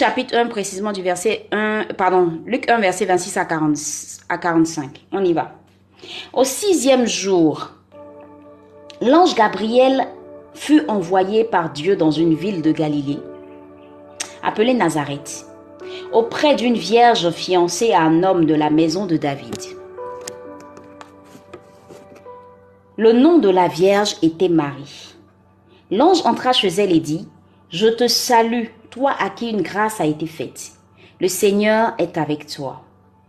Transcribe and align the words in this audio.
chapitre 0.00 0.34
1, 0.34 0.46
précisément 0.46 0.92
du 0.92 1.02
verset 1.02 1.44
1, 1.52 1.88
pardon, 1.98 2.40
Luc 2.46 2.70
1, 2.70 2.78
verset 2.78 3.04
26 3.04 3.36
à, 3.36 3.44
40, 3.44 3.76
à 4.30 4.38
45. 4.38 4.98
On 5.12 5.22
y 5.22 5.34
va. 5.34 5.52
Au 6.32 6.42
sixième 6.42 7.06
jour, 7.06 7.72
l'ange 9.02 9.34
Gabriel 9.34 10.06
fut 10.54 10.80
envoyé 10.88 11.44
par 11.44 11.70
Dieu 11.70 11.96
dans 11.96 12.10
une 12.10 12.32
ville 12.32 12.62
de 12.62 12.72
Galilée, 12.72 13.18
appelée 14.42 14.72
Nazareth, 14.72 15.44
auprès 16.14 16.54
d'une 16.54 16.78
vierge 16.78 17.30
fiancée 17.30 17.92
à 17.92 18.00
un 18.00 18.22
homme 18.22 18.46
de 18.46 18.54
la 18.54 18.70
maison 18.70 19.04
de 19.04 19.18
David. 19.18 19.60
Le 22.96 23.12
nom 23.12 23.36
de 23.36 23.50
la 23.50 23.68
vierge 23.68 24.16
était 24.22 24.48
Marie. 24.48 25.14
L'ange 25.90 26.24
entra 26.24 26.54
chez 26.54 26.68
elle 26.68 26.96
et 26.96 27.00
dit, 27.00 27.28
Je 27.68 27.88
te 27.88 28.08
salue, 28.08 28.68
toi 28.90 29.14
à 29.18 29.30
qui 29.30 29.50
une 29.50 29.62
grâce 29.62 30.00
a 30.00 30.06
été 30.06 30.26
faite. 30.26 30.72
Le 31.20 31.28
Seigneur 31.28 31.94
est 31.98 32.18
avec 32.18 32.46
toi. 32.46 32.82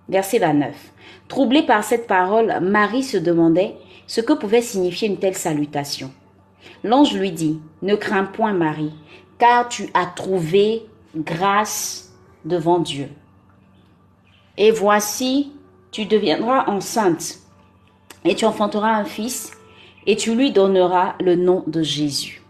Verset 0.09 0.39
29. 0.39 0.75
Troublée 1.27 1.63
par 1.63 1.83
cette 1.83 2.07
parole, 2.07 2.59
Marie 2.61 3.03
se 3.03 3.17
demandait 3.17 3.75
ce 4.07 4.21
que 4.21 4.33
pouvait 4.33 4.61
signifier 4.61 5.07
une 5.07 5.19
telle 5.19 5.35
salutation. 5.35 6.11
L'ange 6.83 7.13
lui 7.13 7.31
dit, 7.31 7.59
Ne 7.81 7.95
crains 7.95 8.25
point 8.25 8.53
Marie, 8.53 8.93
car 9.37 9.69
tu 9.69 9.89
as 9.93 10.05
trouvé 10.05 10.85
grâce 11.15 12.13
devant 12.43 12.79
Dieu. 12.79 13.09
Et 14.57 14.71
voici, 14.71 15.53
tu 15.91 16.05
deviendras 16.05 16.65
enceinte, 16.67 17.39
et 18.25 18.35
tu 18.35 18.45
enfanteras 18.45 18.95
un 18.95 19.05
fils, 19.05 19.51
et 20.07 20.15
tu 20.15 20.35
lui 20.35 20.51
donneras 20.51 21.15
le 21.21 21.35
nom 21.35 21.63
de 21.67 21.81
Jésus. 21.81 22.40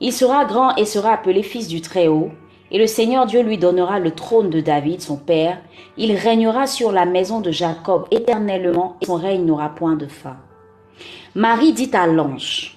Il 0.00 0.12
sera 0.12 0.44
grand 0.44 0.76
et 0.76 0.84
sera 0.84 1.12
appelé 1.12 1.42
fils 1.42 1.68
du 1.68 1.80
Très-Haut, 1.80 2.30
et 2.70 2.78
le 2.78 2.86
Seigneur 2.86 3.26
Dieu 3.26 3.42
lui 3.42 3.58
donnera 3.58 3.98
le 3.98 4.10
trône 4.10 4.50
de 4.50 4.60
David, 4.60 5.00
son 5.00 5.16
père. 5.16 5.58
Il 5.96 6.12
régnera 6.12 6.66
sur 6.66 6.92
la 6.92 7.06
maison 7.06 7.40
de 7.40 7.50
Jacob 7.50 8.06
éternellement, 8.10 8.96
et 9.00 9.06
son 9.06 9.14
règne 9.14 9.44
n'aura 9.44 9.74
point 9.74 9.96
de 9.96 10.06
fin. 10.06 10.36
Marie 11.34 11.72
dit 11.72 11.90
à 11.94 12.06
l'ange, 12.06 12.76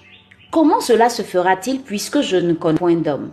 Comment 0.50 0.80
cela 0.80 1.08
se 1.08 1.22
fera-t-il 1.22 1.80
puisque 1.82 2.22
je 2.22 2.36
ne 2.36 2.54
connais 2.54 2.78
point 2.78 2.96
d'homme? 2.96 3.30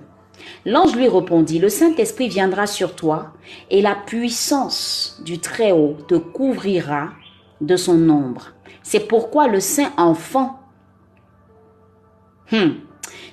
L'ange 0.66 0.96
lui 0.96 1.08
répondit, 1.08 1.60
Le 1.60 1.70
Saint-Esprit 1.70 2.28
viendra 2.28 2.68
sur 2.68 2.96
toi, 2.96 3.34
et 3.70 3.82
la 3.82 3.96
puissance 3.96 5.22
du 5.24 5.40
Très-Haut 5.40 5.98
te 6.08 6.16
couvrira 6.16 7.10
de 7.62 7.76
son 7.76 8.10
ombre. 8.10 8.50
C'est 8.84 9.08
pourquoi 9.08 9.48
le 9.48 9.60
Saint 9.60 9.92
enfant, 9.98 10.60
hmm, 12.52 12.72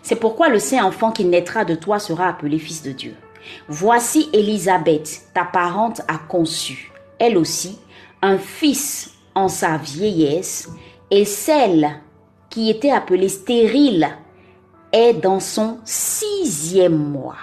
c'est 0.03 0.17
pourquoi 0.17 0.49
le 0.49 0.59
Saint 0.59 0.85
enfant 0.85 1.13
qui 1.13 1.25
naîtra 1.25 1.65
de 1.65 1.75
toi 1.75 1.99
sera 1.99 2.29
appelé 2.29 2.59
Fils 2.59 2.83
de 2.83 2.93
Dieu. 2.93 3.15
Voici 3.69 4.29
Élisabeth, 4.33 5.23
ta 5.35 5.45
parente, 5.45 6.01
a 6.09 6.19
conçu, 6.19 6.93
elle 7.19 7.37
aussi, 7.37 7.79
un 8.23 8.39
fils 8.39 9.15
en 9.35 9.49
sa 9.49 9.77
vieillesse, 9.77 10.71
et 11.11 11.25
celle 11.25 12.01
qui 12.49 12.71
était 12.71 12.91
appelée 12.91 13.29
stérile 13.29 14.09
est 14.93 15.15
dans 15.15 15.41
son 15.41 15.79
sixième 15.85 16.97
mois. 16.97 17.37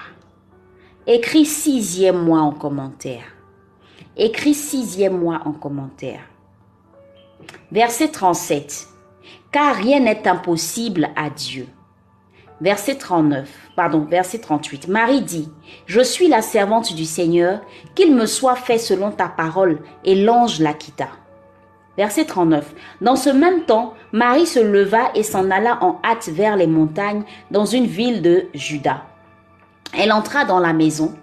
Écris 1.05 1.45
sixième 1.45 2.23
mois 2.23 2.41
en 2.41 2.51
commentaire. 2.51 3.25
Écris 4.15 4.53
sixième 4.53 5.17
mois 5.17 5.41
en 5.45 5.51
commentaire. 5.51 6.21
Verset 7.71 8.09
37. 8.09 8.87
Car 9.51 9.75
rien 9.75 9.99
n'est 9.99 10.27
impossible 10.27 11.09
à 11.15 11.29
Dieu. 11.29 11.67
Verset 12.61 12.99
39, 12.99 13.49
pardon, 13.75 14.05
verset 14.07 14.37
38. 14.37 14.87
Marie 14.87 15.23
dit, 15.23 15.49
Je 15.87 15.99
suis 15.99 16.27
la 16.27 16.43
servante 16.43 16.93
du 16.93 17.05
Seigneur, 17.05 17.59
qu'il 17.95 18.13
me 18.15 18.27
soit 18.27 18.55
fait 18.55 18.77
selon 18.77 19.09
ta 19.09 19.27
parole. 19.27 19.79
Et 20.05 20.13
l'ange 20.13 20.59
la 20.59 20.75
quitta. 20.75 21.07
Verset 21.97 22.25
39. 22.25 22.71
Dans 23.01 23.15
ce 23.15 23.31
même 23.31 23.63
temps, 23.63 23.95
Marie 24.11 24.45
se 24.45 24.59
leva 24.59 25.09
et 25.15 25.23
s'en 25.23 25.49
alla 25.49 25.83
en 25.83 25.99
hâte 26.03 26.29
vers 26.29 26.55
les 26.55 26.67
montagnes 26.67 27.23
dans 27.49 27.65
une 27.65 27.87
ville 27.87 28.21
de 28.21 28.45
Juda. 28.53 29.05
Elle 29.97 30.11
entra 30.11 30.45
dans 30.45 30.59
la 30.59 30.71
maison 30.71 31.15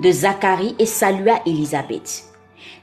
de 0.00 0.10
Zacharie 0.10 0.74
et 0.80 0.86
salua 0.86 1.40
Élisabeth. 1.46 2.24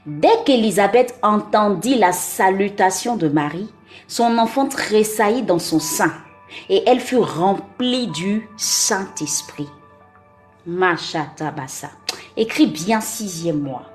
Dès 0.06 0.42
qu'Élisabeth 0.46 1.18
entendit 1.22 1.96
la 1.96 2.12
salutation 2.12 3.16
de 3.16 3.28
Marie, 3.28 3.68
son 4.06 4.38
enfant 4.38 4.66
tressaillit 4.66 5.42
dans 5.42 5.58
son 5.58 5.80
sein 5.80 6.12
et 6.68 6.82
elle 6.86 7.00
fut 7.00 7.18
remplie 7.18 8.08
du 8.08 8.48
Saint-Esprit. 8.56 9.68
Machatabasa. 10.66 11.90
Écrit 12.36 12.66
bien 12.66 13.00
sixième 13.00 13.60
mois. 13.60 13.86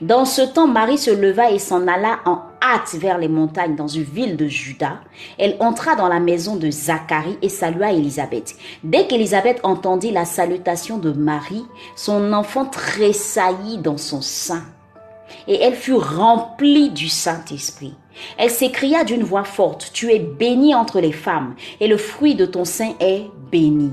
Dans 0.00 0.24
ce 0.24 0.42
temps, 0.42 0.66
Marie 0.66 0.98
se 0.98 1.10
leva 1.10 1.50
et 1.50 1.58
s'en 1.58 1.86
alla 1.86 2.20
en 2.24 2.42
hâte 2.62 2.94
vers 2.94 3.18
les 3.18 3.28
montagnes 3.28 3.76
dans 3.76 3.88
une 3.88 4.04
ville 4.04 4.36
de 4.36 4.46
Juda. 4.46 5.00
Elle 5.38 5.56
entra 5.60 5.94
dans 5.94 6.08
la 6.08 6.20
maison 6.20 6.56
de 6.56 6.70
Zacharie 6.70 7.38
et 7.42 7.48
salua 7.48 7.92
Élisabeth. 7.92 8.56
Dès 8.82 9.06
qu'Élisabeth 9.06 9.60
entendit 9.62 10.10
la 10.10 10.24
salutation 10.24 10.98
de 10.98 11.12
Marie, 11.12 11.64
son 11.96 12.32
enfant 12.32 12.64
tressaillit 12.64 13.78
dans 13.78 13.98
son 13.98 14.22
sein. 14.22 14.62
Et 15.48 15.60
elle 15.60 15.74
fut 15.74 15.94
remplie 15.94 16.90
du 16.90 17.08
Saint-Esprit. 17.08 17.94
Elle 18.38 18.50
s'écria 18.50 19.04
d'une 19.04 19.22
voix 19.22 19.44
forte, 19.44 19.90
Tu 19.92 20.12
es 20.12 20.18
bénie 20.18 20.74
entre 20.74 21.00
les 21.00 21.12
femmes, 21.12 21.54
et 21.80 21.86
le 21.86 21.96
fruit 21.96 22.34
de 22.34 22.46
ton 22.46 22.64
sein 22.64 22.94
est 23.00 23.24
béni. 23.50 23.92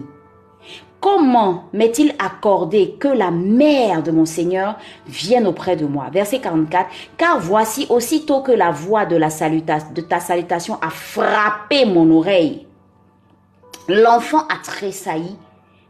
Comment 1.02 1.64
m'est-il 1.74 2.14
accordé 2.20 2.96
que 3.00 3.08
la 3.08 3.32
mère 3.32 4.04
de 4.04 4.12
mon 4.12 4.26
Seigneur 4.26 4.78
vienne 5.08 5.48
auprès 5.48 5.76
de 5.76 5.88
moi? 5.88 6.10
Verset 6.12 6.40
44. 6.40 6.88
Car 7.18 7.40
voici 7.40 7.88
aussitôt 7.90 8.42
que 8.42 8.52
la 8.52 8.70
voix 8.70 9.08
de, 9.08 9.16
la 9.16 9.30
de 9.30 10.02
ta 10.02 10.20
salutation 10.20 10.78
a 10.80 10.92
frappé 10.92 11.86
mon 11.86 12.16
oreille, 12.16 12.68
l'enfant 13.88 14.46
a 14.48 14.58
tressailli 14.64 15.36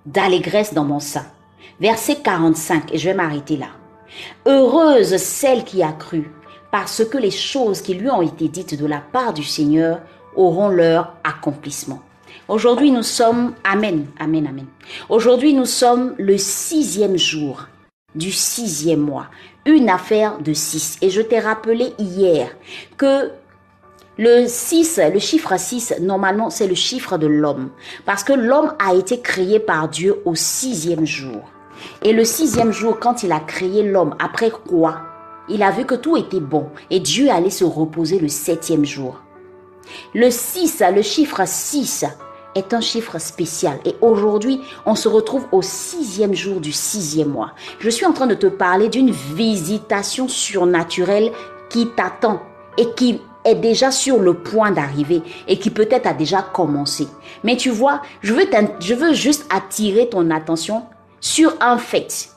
d'allégresse 0.06 0.74
dans 0.74 0.86
mon 0.86 1.02
sein. 1.02 1.25
Verset 1.81 2.16
45, 2.24 2.94
et 2.94 2.98
je 2.98 3.09
vais 3.09 3.13
m'arrêter 3.13 3.58
là. 3.58 3.68
Heureuse 4.46 5.18
celle 5.18 5.66
qui 5.66 5.84
a 5.84 5.92
cru, 5.92 6.31
parce 6.72 7.04
que 7.06 7.18
les 7.18 7.32
choses 7.32 7.82
qui 7.82 7.94
lui 7.94 8.09
ont 8.09 8.22
été 8.22 8.48
dites 8.48 8.80
de 8.80 8.86
la 8.86 9.00
part 9.00 9.34
du 9.34 9.44
Seigneur 9.44 10.00
auront 10.36 10.70
leur 10.70 11.16
accomplissement. 11.24 12.02
Aujourd'hui, 12.48 12.92
nous 12.92 13.04
sommes, 13.04 13.54
Amen, 13.64 14.08
Amen, 14.20 14.48
Amen. 14.48 14.66
Aujourd'hui, 15.10 15.54
nous 15.54 15.66
sommes 15.66 16.16
le 16.18 16.38
sixième 16.38 17.18
jour 17.18 17.68
du 18.16 18.31
sixième 18.31 19.02
mois. 19.02 19.28
Une 19.66 19.90
affaire 19.90 20.40
de 20.40 20.54
six. 20.54 20.98
Et 21.02 21.10
je 21.10 21.22
t'ai 21.22 21.40
rappelé 21.40 21.94
hier 22.00 22.50
que 22.98 23.31
le 24.18 24.46
6, 24.48 25.00
le 25.14 25.20
chiffre 25.20 25.58
6, 25.58 25.96
normalement, 26.02 26.50
c'est 26.50 26.68
le 26.68 26.76
chiffre 26.76 27.18
de 27.18 27.28
l'homme. 27.28 27.72
Parce 28.06 28.24
que 28.24 28.34
l'homme 28.34 28.74
a 28.86 28.94
été 28.94 29.22
créé 29.22 29.60
par 29.60 29.88
Dieu 29.88 30.22
au 30.26 30.36
sixième 30.36 31.06
jour. 31.06 31.50
Et 32.04 32.14
le 32.14 32.26
sixième 32.26 32.72
jour, 32.72 33.00
quand 33.00 33.24
il 33.24 33.31
a 33.31 33.40
créé 33.40 33.84
l'homme, 33.84 34.16
après 34.20 34.52
quoi 34.52 35.11
Il 35.51 35.63
a 35.63 35.72
vu 35.72 35.85
que 35.85 35.95
tout 35.95 36.16
était 36.16 36.39
bon. 36.39 36.69
Et 36.89 37.00
Dieu 37.00 37.29
allait 37.29 37.50
se 37.50 37.66
reposer 37.66 38.19
le 38.19 38.29
septième 38.29 38.85
jour. 38.85 39.22
Le 40.16 40.29
6, 40.31 40.81
le 40.95 41.01
chiffre 41.01 41.41
6, 41.45 42.06
est 42.56 42.73
un 42.73 42.81
chiffre 42.81 43.17
spécial. 43.19 43.78
Et 43.85 43.95
aujourd'hui, 44.01 44.62
on 44.85 44.95
se 44.95 45.07
retrouve 45.07 45.45
au 45.51 45.62
sixième 45.62 46.34
jour 46.34 46.62
du 46.62 46.72
sixième 46.72 47.29
mois. 47.29 47.51
Je 47.79 47.89
suis 47.89 48.06
en 48.06 48.13
train 48.13 48.28
de 48.28 48.35
te 48.35 48.47
parler 48.47 48.89
d'une 48.89 49.12
visitation 49.12 50.28
surnaturelle 50.28 51.31
qui 51.69 51.88
t'attend 51.95 52.41
et 52.78 52.89
qui 52.95 53.19
est 53.44 53.56
déjà 53.56 53.91
sur 53.91 54.19
le 54.19 54.36
point 54.36 54.71
d'arriver 54.71 55.21
et 55.47 55.57
qui 55.57 55.69
peut-être 55.69 56.07
a 56.07 56.13
déjà 56.13 56.42
commencé. 56.42 57.07
Mais 57.44 57.57
tu 57.57 57.69
vois, 57.69 58.01
je 58.21 58.33
veux, 58.33 58.45
je 58.80 58.94
veux 58.94 59.13
juste 59.13 59.45
attirer 59.54 60.07
ton 60.09 60.30
attention 60.31 60.83
sur 61.19 61.54
un 61.59 61.77
fait. 61.77 62.30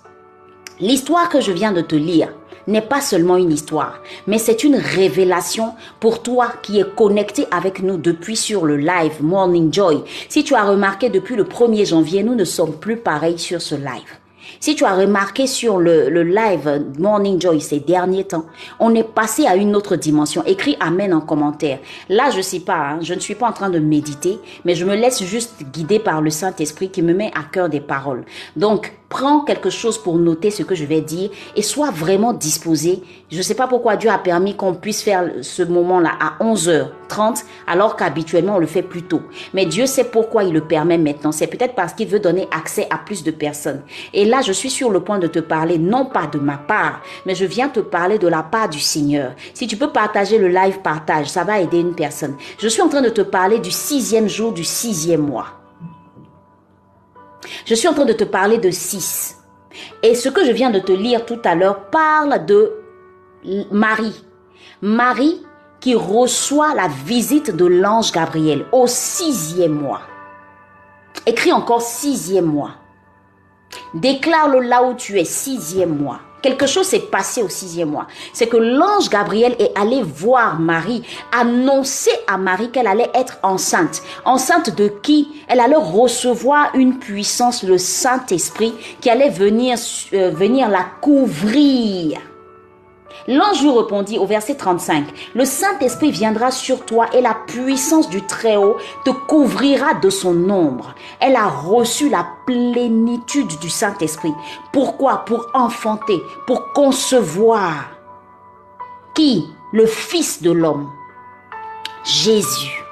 L'histoire 0.80 1.28
que 1.28 1.40
je 1.40 1.52
viens 1.52 1.72
de 1.72 1.82
te 1.82 1.94
lire, 1.94 2.32
n'est 2.66 2.80
pas 2.80 3.00
seulement 3.00 3.36
une 3.36 3.52
histoire, 3.52 4.00
mais 4.26 4.38
c'est 4.38 4.64
une 4.64 4.76
révélation 4.76 5.74
pour 6.00 6.22
toi 6.22 6.48
qui 6.62 6.80
es 6.80 6.84
connecté 6.84 7.46
avec 7.50 7.82
nous 7.82 7.96
depuis 7.96 8.36
sur 8.36 8.64
le 8.64 8.76
live 8.76 9.22
Morning 9.22 9.72
Joy. 9.72 10.02
Si 10.28 10.44
tu 10.44 10.54
as 10.54 10.64
remarqué 10.64 11.08
depuis 11.08 11.36
le 11.36 11.44
1er 11.44 11.86
janvier, 11.86 12.22
nous 12.22 12.34
ne 12.34 12.44
sommes 12.44 12.76
plus 12.76 12.96
pareils 12.96 13.38
sur 13.38 13.60
ce 13.60 13.74
live. 13.74 14.18
Si 14.60 14.74
tu 14.74 14.84
as 14.84 14.94
remarqué 14.94 15.46
sur 15.46 15.78
le, 15.78 16.22
live 16.22 16.84
Morning 16.98 17.40
Joy 17.40 17.60
ces 17.60 17.80
derniers 17.80 18.24
temps, 18.24 18.46
on 18.78 18.94
est 18.94 19.04
passé 19.04 19.46
à 19.46 19.56
une 19.56 19.76
autre 19.76 19.96
dimension. 19.96 20.44
Écris 20.44 20.76
Amen 20.80 21.12
en 21.12 21.20
commentaire. 21.20 21.78
Là, 22.08 22.30
je 22.34 22.40
sais 22.40 22.60
pas, 22.60 22.92
hein, 22.92 22.98
je 23.02 23.14
ne 23.14 23.20
suis 23.20 23.34
pas 23.34 23.48
en 23.48 23.52
train 23.52 23.70
de 23.70 23.78
méditer, 23.78 24.38
mais 24.64 24.74
je 24.74 24.84
me 24.84 24.94
laisse 24.94 25.22
juste 25.22 25.64
guider 25.72 25.98
par 25.98 26.20
le 26.20 26.30
Saint-Esprit 26.30 26.90
qui 26.90 27.02
me 27.02 27.14
met 27.14 27.30
à 27.34 27.42
cœur 27.42 27.68
des 27.68 27.80
paroles. 27.80 28.24
Donc, 28.56 28.92
prends 29.14 29.44
quelque 29.44 29.70
chose 29.70 29.96
pour 29.96 30.18
noter 30.18 30.50
ce 30.50 30.64
que 30.64 30.74
je 30.74 30.84
vais 30.84 31.00
dire 31.00 31.30
et 31.54 31.62
sois 31.62 31.92
vraiment 31.92 32.32
disposé. 32.32 33.00
Je 33.30 33.36
ne 33.36 33.42
sais 33.42 33.54
pas 33.54 33.68
pourquoi 33.68 33.94
Dieu 33.94 34.10
a 34.10 34.18
permis 34.18 34.56
qu'on 34.56 34.74
puisse 34.74 35.02
faire 35.02 35.30
ce 35.40 35.62
moment-là 35.62 36.10
à 36.20 36.42
11h30 36.42 37.44
alors 37.68 37.94
qu'habituellement 37.94 38.56
on 38.56 38.58
le 38.58 38.66
fait 38.66 38.82
plus 38.82 39.04
tôt. 39.04 39.22
Mais 39.52 39.66
Dieu 39.66 39.86
sait 39.86 40.02
pourquoi 40.02 40.42
il 40.42 40.52
le 40.52 40.62
permet 40.62 40.98
maintenant. 40.98 41.30
C'est 41.30 41.46
peut-être 41.46 41.76
parce 41.76 41.92
qu'il 41.92 42.08
veut 42.08 42.18
donner 42.18 42.48
accès 42.50 42.88
à 42.90 42.98
plus 42.98 43.22
de 43.22 43.30
personnes. 43.30 43.82
Et 44.12 44.24
là, 44.24 44.40
je 44.44 44.50
suis 44.50 44.70
sur 44.70 44.90
le 44.90 44.98
point 44.98 45.20
de 45.20 45.28
te 45.28 45.38
parler, 45.38 45.78
non 45.78 46.06
pas 46.06 46.26
de 46.26 46.40
ma 46.40 46.56
part, 46.56 47.00
mais 47.24 47.36
je 47.36 47.44
viens 47.44 47.68
te 47.68 47.78
parler 47.78 48.18
de 48.18 48.26
la 48.26 48.42
part 48.42 48.68
du 48.68 48.80
Seigneur. 48.80 49.34
Si 49.54 49.68
tu 49.68 49.76
peux 49.76 49.92
partager 49.92 50.38
le 50.38 50.48
live, 50.48 50.80
partage. 50.80 51.28
Ça 51.28 51.44
va 51.44 51.60
aider 51.60 51.78
une 51.78 51.94
personne. 51.94 52.34
Je 52.58 52.66
suis 52.66 52.82
en 52.82 52.88
train 52.88 53.02
de 53.02 53.10
te 53.10 53.22
parler 53.22 53.60
du 53.60 53.70
sixième 53.70 54.28
jour 54.28 54.52
du 54.52 54.64
sixième 54.64 55.22
mois. 55.22 55.63
Je 57.64 57.74
suis 57.74 57.88
en 57.88 57.94
train 57.94 58.04
de 58.04 58.12
te 58.12 58.24
parler 58.24 58.58
de 58.58 58.70
6. 58.70 59.36
Et 60.02 60.14
ce 60.14 60.28
que 60.28 60.44
je 60.44 60.52
viens 60.52 60.70
de 60.70 60.78
te 60.78 60.92
lire 60.92 61.26
tout 61.26 61.40
à 61.44 61.54
l'heure 61.54 61.90
parle 61.90 62.44
de 62.46 62.72
Marie. 63.70 64.24
Marie 64.80 65.44
qui 65.80 65.94
reçoit 65.94 66.74
la 66.74 66.88
visite 66.88 67.54
de 67.54 67.66
l'ange 67.66 68.12
Gabriel 68.12 68.64
au 68.72 68.86
sixième 68.86 69.72
mois. 69.74 70.00
Écris 71.26 71.52
encore 71.52 71.82
sixième 71.82 72.46
mois. 72.46 72.72
Déclare-le 73.92 74.60
là 74.60 74.82
où 74.82 74.94
tu 74.94 75.18
es, 75.18 75.24
sixième 75.24 75.96
mois. 75.96 76.20
Quelque 76.44 76.66
chose 76.66 76.88
s'est 76.88 76.98
passé 76.98 77.42
au 77.42 77.48
sixième 77.48 77.88
mois. 77.88 78.06
C'est 78.34 78.48
que 78.48 78.58
l'ange 78.58 79.08
Gabriel 79.08 79.56
est 79.58 79.72
allé 79.74 80.02
voir 80.02 80.60
Marie, 80.60 81.02
annoncer 81.32 82.10
à 82.26 82.36
Marie 82.36 82.70
qu'elle 82.70 82.86
allait 82.86 83.08
être 83.14 83.38
enceinte. 83.42 84.02
Enceinte 84.26 84.76
de 84.76 84.88
qui? 84.88 85.26
Elle 85.48 85.58
allait 85.58 85.74
recevoir 85.74 86.74
une 86.74 86.98
puissance, 86.98 87.62
le 87.62 87.78
Saint-Esprit, 87.78 88.74
qui 89.00 89.08
allait 89.08 89.30
venir, 89.30 89.78
euh, 90.12 90.32
venir 90.32 90.68
la 90.68 90.84
couvrir. 91.00 92.20
L'ange 93.26 93.62
lui 93.62 93.70
répondit 93.70 94.18
au 94.18 94.26
verset 94.26 94.56
35, 94.56 95.06
Le 95.34 95.44
Saint-Esprit 95.44 96.10
viendra 96.10 96.50
sur 96.50 96.84
toi 96.84 97.06
et 97.14 97.20
la 97.20 97.34
puissance 97.46 98.08
du 98.10 98.22
Très-Haut 98.22 98.76
te 99.04 99.10
couvrira 99.10 99.94
de 99.94 100.10
son 100.10 100.50
ombre. 100.50 100.94
Elle 101.20 101.36
a 101.36 101.48
reçu 101.48 102.08
la 102.08 102.26
plénitude 102.46 103.58
du 103.60 103.70
Saint-Esprit. 103.70 104.34
Pourquoi? 104.72 105.24
Pour 105.24 105.48
enfanter, 105.54 106.20
pour 106.46 106.72
concevoir. 106.72 107.90
Qui? 109.14 109.48
Le 109.72 109.86
Fils 109.86 110.42
de 110.42 110.50
l'homme. 110.50 110.90
Jésus. 112.04 112.84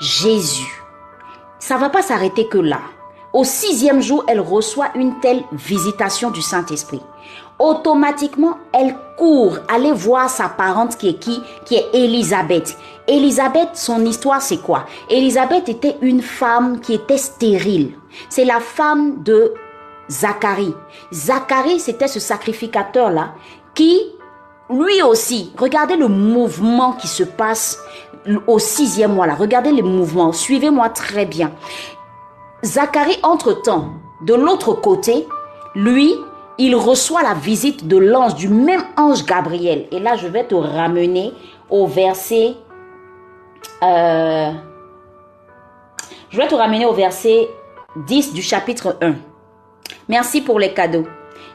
Jésus. 0.00 0.82
Ça 1.58 1.76
va 1.76 1.90
pas 1.90 2.02
s'arrêter 2.02 2.48
que 2.48 2.58
là. 2.58 2.80
Au 3.32 3.44
sixième 3.44 4.00
jour, 4.00 4.24
elle 4.26 4.40
reçoit 4.40 4.90
une 4.94 5.20
telle 5.20 5.44
visitation 5.52 6.30
du 6.30 6.42
Saint-Esprit 6.42 7.02
automatiquement, 7.62 8.58
elle 8.72 8.96
court 9.16 9.58
aller 9.72 9.92
voir 9.92 10.28
sa 10.28 10.48
parente 10.48 10.96
qui 10.96 11.08
est 11.10 11.18
qui 11.18 11.40
Qui 11.64 11.76
est 11.76 11.86
Élisabeth. 11.94 12.76
Élisabeth, 13.06 13.70
son 13.74 14.04
histoire, 14.04 14.42
c'est 14.42 14.58
quoi? 14.58 14.84
Élisabeth 15.08 15.68
était 15.68 15.96
une 16.02 16.22
femme 16.22 16.80
qui 16.80 16.94
était 16.94 17.16
stérile. 17.16 17.92
C'est 18.28 18.44
la 18.44 18.60
femme 18.60 19.22
de 19.22 19.54
Zacharie. 20.10 20.74
Zacharie, 21.12 21.78
c'était 21.78 22.08
ce 22.08 22.20
sacrificateur-là 22.20 23.34
qui, 23.74 24.00
lui 24.68 25.00
aussi, 25.02 25.52
regardez 25.56 25.96
le 25.96 26.08
mouvement 26.08 26.92
qui 26.92 27.06
se 27.08 27.22
passe 27.22 27.78
au 28.46 28.58
sixième 28.58 29.14
mois 29.14 29.26
là. 29.26 29.34
Regardez 29.34 29.70
les 29.72 29.82
mouvements. 29.82 30.32
Suivez-moi 30.32 30.88
très 30.90 31.26
bien. 31.26 31.52
Zacharie, 32.64 33.18
entre-temps, 33.22 33.90
de 34.20 34.34
l'autre 34.34 34.74
côté, 34.74 35.26
lui, 35.74 36.14
il 36.62 36.76
reçoit 36.76 37.24
la 37.24 37.34
visite 37.34 37.88
de 37.88 37.96
l'ange, 37.96 38.36
du 38.36 38.48
même 38.48 38.84
ange 38.96 39.26
Gabriel. 39.26 39.86
Et 39.90 39.98
là, 39.98 40.14
je 40.14 40.28
vais 40.28 40.44
te 40.44 40.54
ramener 40.54 41.32
au 41.68 41.88
verset... 41.88 42.54
Euh, 43.82 44.52
je 46.30 46.36
vais 46.36 46.46
te 46.46 46.54
ramener 46.54 46.86
au 46.86 46.92
verset 46.92 47.48
10 48.06 48.32
du 48.32 48.42
chapitre 48.42 48.96
1. 49.02 49.14
Merci 50.08 50.40
pour 50.40 50.60
les 50.60 50.72
cadeaux. 50.72 51.04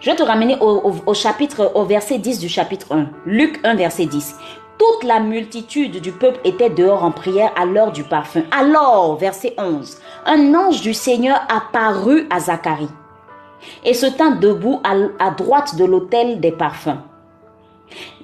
Je 0.02 0.10
vais 0.10 0.16
te 0.18 0.24
ramener 0.24 0.58
au, 0.60 1.14
chapitre, 1.14 1.72
au 1.74 1.86
verset 1.86 2.18
10 2.18 2.40
du 2.40 2.50
chapitre 2.50 2.88
1. 2.94 3.08
Luc 3.26 3.62
1, 3.64 3.76
verset 3.76 4.08
10. 4.08 4.36
Toute 4.78 5.08
la 5.08 5.22
multitude 5.22 6.02
du 6.02 6.12
peuple 6.12 6.42
était 6.44 6.70
dehors 6.70 7.06
en 7.06 7.12
prière 7.12 7.52
à 7.56 7.66
l'heure 7.66 7.94
du 7.94 8.04
parfum. 8.04 8.44
Alors, 8.52 9.16
verset 9.16 9.54
11, 9.58 10.00
un 10.26 10.54
ange 10.54 10.82
du 10.82 10.94
Seigneur 10.94 11.40
apparut 11.50 12.28
à 12.30 12.42
Zacharie 12.42 12.90
et 13.84 13.94
se 13.94 14.06
tint 14.06 14.32
debout 14.32 14.82
à, 14.84 15.32
droite 15.32 15.76
de 15.76 15.86
l'autel 15.86 16.40
des 16.40 16.52
parfums. 16.52 17.00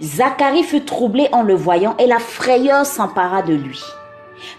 Zacharie 0.02 0.64
fut 0.64 0.84
troublé 0.84 1.30
en 1.32 1.42
le 1.42 1.56
voyant 1.56 1.96
et 1.98 2.08
la 2.08 2.20
frayeur 2.20 2.86
s'empara 2.86 3.42
de 3.42 3.54
lui. 3.54 3.82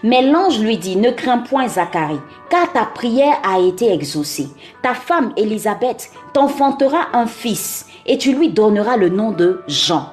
Mais 0.03 0.23
l'ange 0.23 0.59
lui 0.59 0.77
dit, 0.77 0.95
ne 0.95 1.11
crains 1.11 1.39
point 1.39 1.67
Zacharie, 1.67 2.19
car 2.49 2.71
ta 2.73 2.85
prière 2.85 3.37
a 3.43 3.59
été 3.59 3.93
exaucée. 3.93 4.47
Ta 4.81 4.95
femme 4.95 5.31
Élisabeth 5.37 6.09
t'enfantera 6.33 7.07
un 7.13 7.27
fils 7.27 7.85
et 8.07 8.17
tu 8.17 8.33
lui 8.33 8.49
donneras 8.49 8.97
le 8.97 9.09
nom 9.09 9.31
de 9.31 9.61
Jean. 9.67 10.09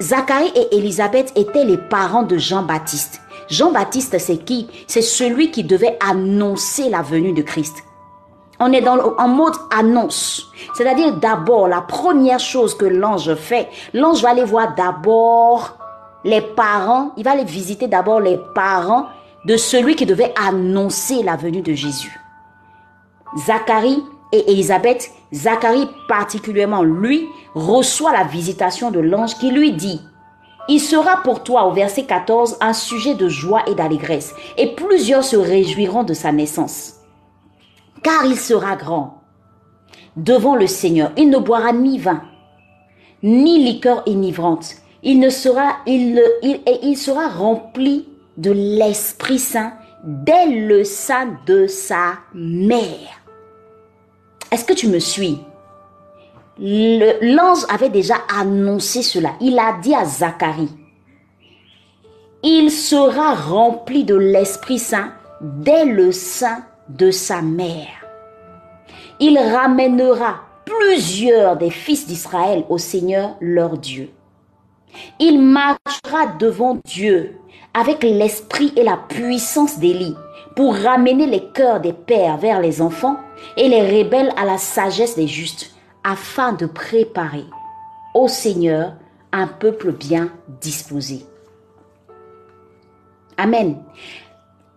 Zacharie 0.00 0.52
et 0.56 0.76
Élisabeth 0.76 1.32
étaient 1.36 1.64
les 1.64 1.78
parents 1.78 2.24
de 2.24 2.36
Jean-Baptiste. 2.36 3.20
Jean-Baptiste, 3.48 4.18
c'est 4.18 4.38
qui? 4.38 4.68
C'est 4.88 5.02
celui 5.02 5.50
qui 5.50 5.62
devait 5.62 5.98
annoncer 6.04 6.88
la 6.88 7.02
venue 7.02 7.32
de 7.32 7.42
Christ. 7.42 7.84
On 8.66 8.72
est 8.72 8.80
dans, 8.80 8.98
en 9.18 9.28
mode 9.28 9.52
annonce. 9.70 10.50
C'est-à-dire 10.72 11.18
d'abord, 11.18 11.68
la 11.68 11.82
première 11.82 12.40
chose 12.40 12.74
que 12.74 12.86
l'ange 12.86 13.34
fait, 13.34 13.68
l'ange 13.92 14.22
va 14.22 14.30
aller 14.30 14.42
voir 14.42 14.74
d'abord 14.74 15.76
les 16.24 16.40
parents, 16.40 17.10
il 17.18 17.24
va 17.24 17.32
aller 17.32 17.44
visiter 17.44 17.88
d'abord 17.88 18.20
les 18.20 18.40
parents 18.54 19.04
de 19.44 19.58
celui 19.58 19.96
qui 19.96 20.06
devait 20.06 20.32
annoncer 20.42 21.22
la 21.22 21.36
venue 21.36 21.60
de 21.60 21.74
Jésus. 21.74 22.18
Zacharie 23.36 24.02
et 24.32 24.50
Élisabeth, 24.50 25.10
Zacharie 25.30 25.90
particulièrement, 26.08 26.82
lui, 26.82 27.28
reçoit 27.54 28.12
la 28.12 28.24
visitation 28.24 28.90
de 28.90 29.00
l'ange 29.00 29.34
qui 29.34 29.50
lui 29.50 29.72
dit, 29.72 30.00
il 30.70 30.80
sera 30.80 31.18
pour 31.18 31.42
toi, 31.42 31.66
au 31.66 31.72
verset 31.72 32.04
14, 32.04 32.56
un 32.62 32.72
sujet 32.72 33.14
de 33.14 33.28
joie 33.28 33.62
et 33.66 33.74
d'allégresse, 33.74 34.34
et 34.56 34.74
plusieurs 34.74 35.22
se 35.22 35.36
réjouiront 35.36 36.04
de 36.04 36.14
sa 36.14 36.32
naissance 36.32 36.93
car 38.04 38.24
il 38.24 38.38
sera 38.38 38.76
grand 38.76 39.22
devant 40.16 40.54
le 40.54 40.68
Seigneur. 40.68 41.10
Il 41.16 41.30
ne 41.30 41.38
boira 41.38 41.72
ni 41.72 41.98
vin, 41.98 42.22
ni 43.24 43.64
liqueur 43.64 44.04
enivrante. 44.06 44.76
Il 45.02 45.18
ne 45.18 45.30
sera, 45.30 45.78
il, 45.86 46.22
il, 46.42 46.60
et 46.66 46.78
il 46.82 46.96
sera 46.96 47.28
rempli 47.28 48.08
de 48.36 48.52
l'Esprit 48.52 49.40
Saint 49.40 49.72
dès 50.04 50.46
le 50.46 50.84
sein 50.84 51.38
de 51.46 51.66
sa 51.66 52.18
mère. 52.34 53.22
Est-ce 54.52 54.64
que 54.64 54.72
tu 54.74 54.86
me 54.86 54.98
suis? 54.98 55.40
L'ange 56.58 57.64
avait 57.68 57.88
déjà 57.88 58.14
annoncé 58.38 59.02
cela. 59.02 59.32
Il 59.40 59.58
a 59.58 59.78
dit 59.82 59.94
à 59.94 60.04
Zacharie, 60.04 60.68
il 62.44 62.70
sera 62.70 63.34
rempli 63.34 64.04
de 64.04 64.14
l'Esprit 64.14 64.78
Saint 64.78 65.12
dès 65.40 65.86
le 65.86 66.12
sein 66.12 66.62
de 66.88 67.10
sa 67.10 67.42
mère. 67.42 68.04
Il 69.20 69.38
ramènera 69.38 70.40
plusieurs 70.64 71.56
des 71.56 71.70
fils 71.70 72.06
d'Israël 72.06 72.64
au 72.68 72.78
Seigneur 72.78 73.36
leur 73.40 73.78
Dieu. 73.78 74.10
Il 75.18 75.40
marchera 75.40 76.26
devant 76.38 76.78
Dieu 76.84 77.38
avec 77.74 78.02
l'esprit 78.02 78.72
et 78.76 78.84
la 78.84 78.96
puissance 78.96 79.78
d'Élie 79.78 80.14
pour 80.54 80.76
ramener 80.76 81.26
les 81.26 81.48
cœurs 81.48 81.80
des 81.80 81.92
pères 81.92 82.38
vers 82.38 82.60
les 82.60 82.80
enfants 82.80 83.16
et 83.56 83.68
les 83.68 83.82
rebelles 83.82 84.32
à 84.36 84.44
la 84.44 84.58
sagesse 84.58 85.16
des 85.16 85.26
justes, 85.26 85.74
afin 86.04 86.52
de 86.52 86.66
préparer 86.66 87.44
au 88.14 88.28
Seigneur 88.28 88.94
un 89.32 89.46
peuple 89.46 89.90
bien 89.92 90.30
disposé. 90.60 91.24
Amen. 93.36 93.82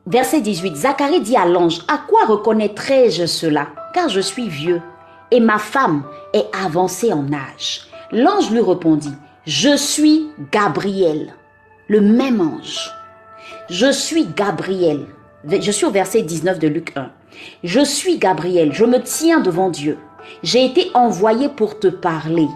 Verset 0.07 0.39
18. 0.39 0.77
Zacharie 0.77 1.19
dit 1.19 1.35
à 1.35 1.45
l'ange, 1.45 1.81
à 1.89 1.97
quoi 1.97 2.25
reconnaîtrai-je 2.25 3.25
cela? 3.25 3.67
Car 3.93 4.07
je 4.07 4.21
suis 4.21 4.47
vieux 4.47 4.81
et 5.31 5.41
ma 5.41 5.57
femme 5.57 6.03
est 6.33 6.45
avancée 6.63 7.11
en 7.11 7.25
âge. 7.33 7.87
L'ange 8.13 8.49
lui 8.49 8.61
répondit, 8.61 9.13
je 9.45 9.75
suis 9.75 10.29
Gabriel, 10.49 11.33
le 11.89 11.99
même 11.99 12.39
ange. 12.39 12.89
Je 13.69 13.91
suis 13.91 14.25
Gabriel. 14.27 15.07
Je 15.43 15.71
suis 15.71 15.85
au 15.85 15.91
verset 15.91 16.21
19 16.21 16.57
de 16.57 16.69
Luc 16.69 16.95
1. 16.95 17.09
Je 17.65 17.81
suis 17.81 18.17
Gabriel, 18.17 18.71
je 18.71 18.85
me 18.85 19.01
tiens 19.01 19.41
devant 19.41 19.69
Dieu. 19.69 19.97
J'ai 20.41 20.63
été 20.63 20.89
envoyé 20.93 21.49
pour 21.49 21.79
te 21.79 21.87
parler 21.87 22.47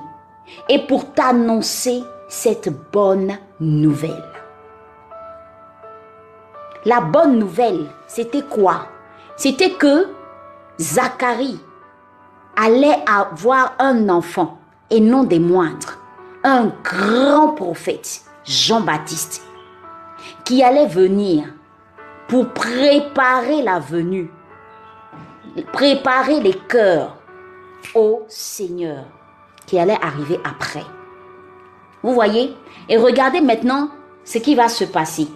et 0.70 0.80
pour 0.80 1.12
t'annoncer 1.14 2.02
cette 2.30 2.70
bonne 2.94 3.38
nouvelle. 3.60 4.31
La 6.86 7.00
bonne 7.00 7.38
nouvelle, 7.38 7.88
c'était 8.08 8.42
quoi? 8.42 8.88
C'était 9.36 9.72
que 9.72 10.08
Zacharie 10.80 11.60
allait 12.56 12.98
avoir 13.06 13.76
un 13.80 14.10
enfant, 14.10 14.60
et 14.90 15.00
non 15.00 15.24
des 15.24 15.40
moindres, 15.40 16.00
un 16.44 16.72
grand 16.84 17.50
prophète, 17.50 18.24
Jean-Baptiste, 18.44 19.44
qui 20.44 20.64
allait 20.64 20.88
venir 20.88 21.46
pour 22.28 22.50
préparer 22.50 23.62
la 23.62 23.80
venue, 23.80 24.32
préparer 25.72 26.40
les 26.40 26.54
cœurs 26.54 27.16
au 27.94 28.24
Seigneur 28.28 29.06
qui 29.66 29.78
allait 29.78 30.00
arriver 30.02 30.40
après. 30.44 30.86
Vous 32.04 32.14
voyez? 32.14 32.56
Et 32.90 32.98
regardez 32.98 33.42
maintenant 33.42 33.90
ce 34.24 34.40
qui 34.40 34.56
va 34.56 34.68
se 34.68 34.84
passer. 34.84 35.28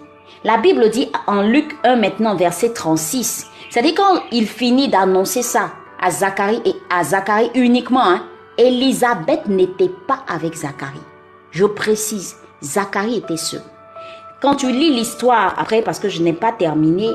La 0.43 0.57
Bible 0.57 0.89
dit 0.89 1.09
en 1.27 1.41
Luc 1.41 1.75
1 1.83 1.95
maintenant 1.95 2.35
verset 2.35 2.73
36. 2.73 3.47
C'est-à-dire 3.69 3.95
quand 3.95 4.21
il 4.31 4.47
finit 4.47 4.89
d'annoncer 4.89 5.41
ça 5.41 5.71
à 6.01 6.11
Zacharie 6.11 6.61
et 6.65 6.75
à 6.89 7.03
Zacharie 7.03 7.51
uniquement, 7.55 8.05
hein, 8.05 8.23
Élisabeth 8.57 9.47
n'était 9.47 9.91
pas 10.07 10.19
avec 10.27 10.53
Zacharie. 10.53 10.99
Je 11.51 11.65
précise, 11.65 12.37
Zacharie 12.61 13.17
était 13.17 13.37
seul. 13.37 13.61
Quand 14.41 14.55
tu 14.55 14.71
lis 14.71 14.93
l'histoire, 14.93 15.55
après, 15.57 15.81
parce 15.81 15.99
que 15.99 16.09
je 16.09 16.21
n'ai 16.21 16.33
pas 16.33 16.51
terminé, 16.51 17.09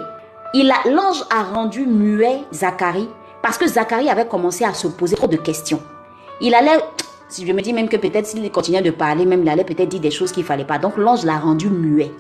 l'ange 0.55 1.23
a 1.31 1.43
rendu 1.45 1.87
muet 1.87 2.41
Zacharie 2.53 3.09
parce 3.43 3.57
que 3.57 3.67
Zacharie 3.67 4.11
avait 4.11 4.27
commencé 4.27 4.65
à 4.65 4.75
se 4.75 4.89
poser 4.89 5.17
trop 5.17 5.27
de 5.27 5.37
questions. 5.37 5.81
Il 6.41 6.55
allait, 6.55 6.79
je 7.31 7.53
me 7.53 7.63
dis 7.63 7.73
même 7.73 7.89
que 7.89 7.97
peut-être 7.97 8.27
s'il 8.27 8.51
continuait 8.51 8.83
de 8.83 8.91
parler, 8.91 9.25
même 9.25 9.43
il 9.43 9.49
allait 9.49 9.65
peut-être 9.65 9.89
dire 9.89 10.01
des 10.01 10.11
choses 10.11 10.33
qu'il 10.33 10.45
fallait 10.45 10.65
pas. 10.65 10.79
Donc 10.79 10.97
l'ange 10.97 11.25
l'a 11.25 11.39
rendu 11.39 11.69
muet. 11.69 12.11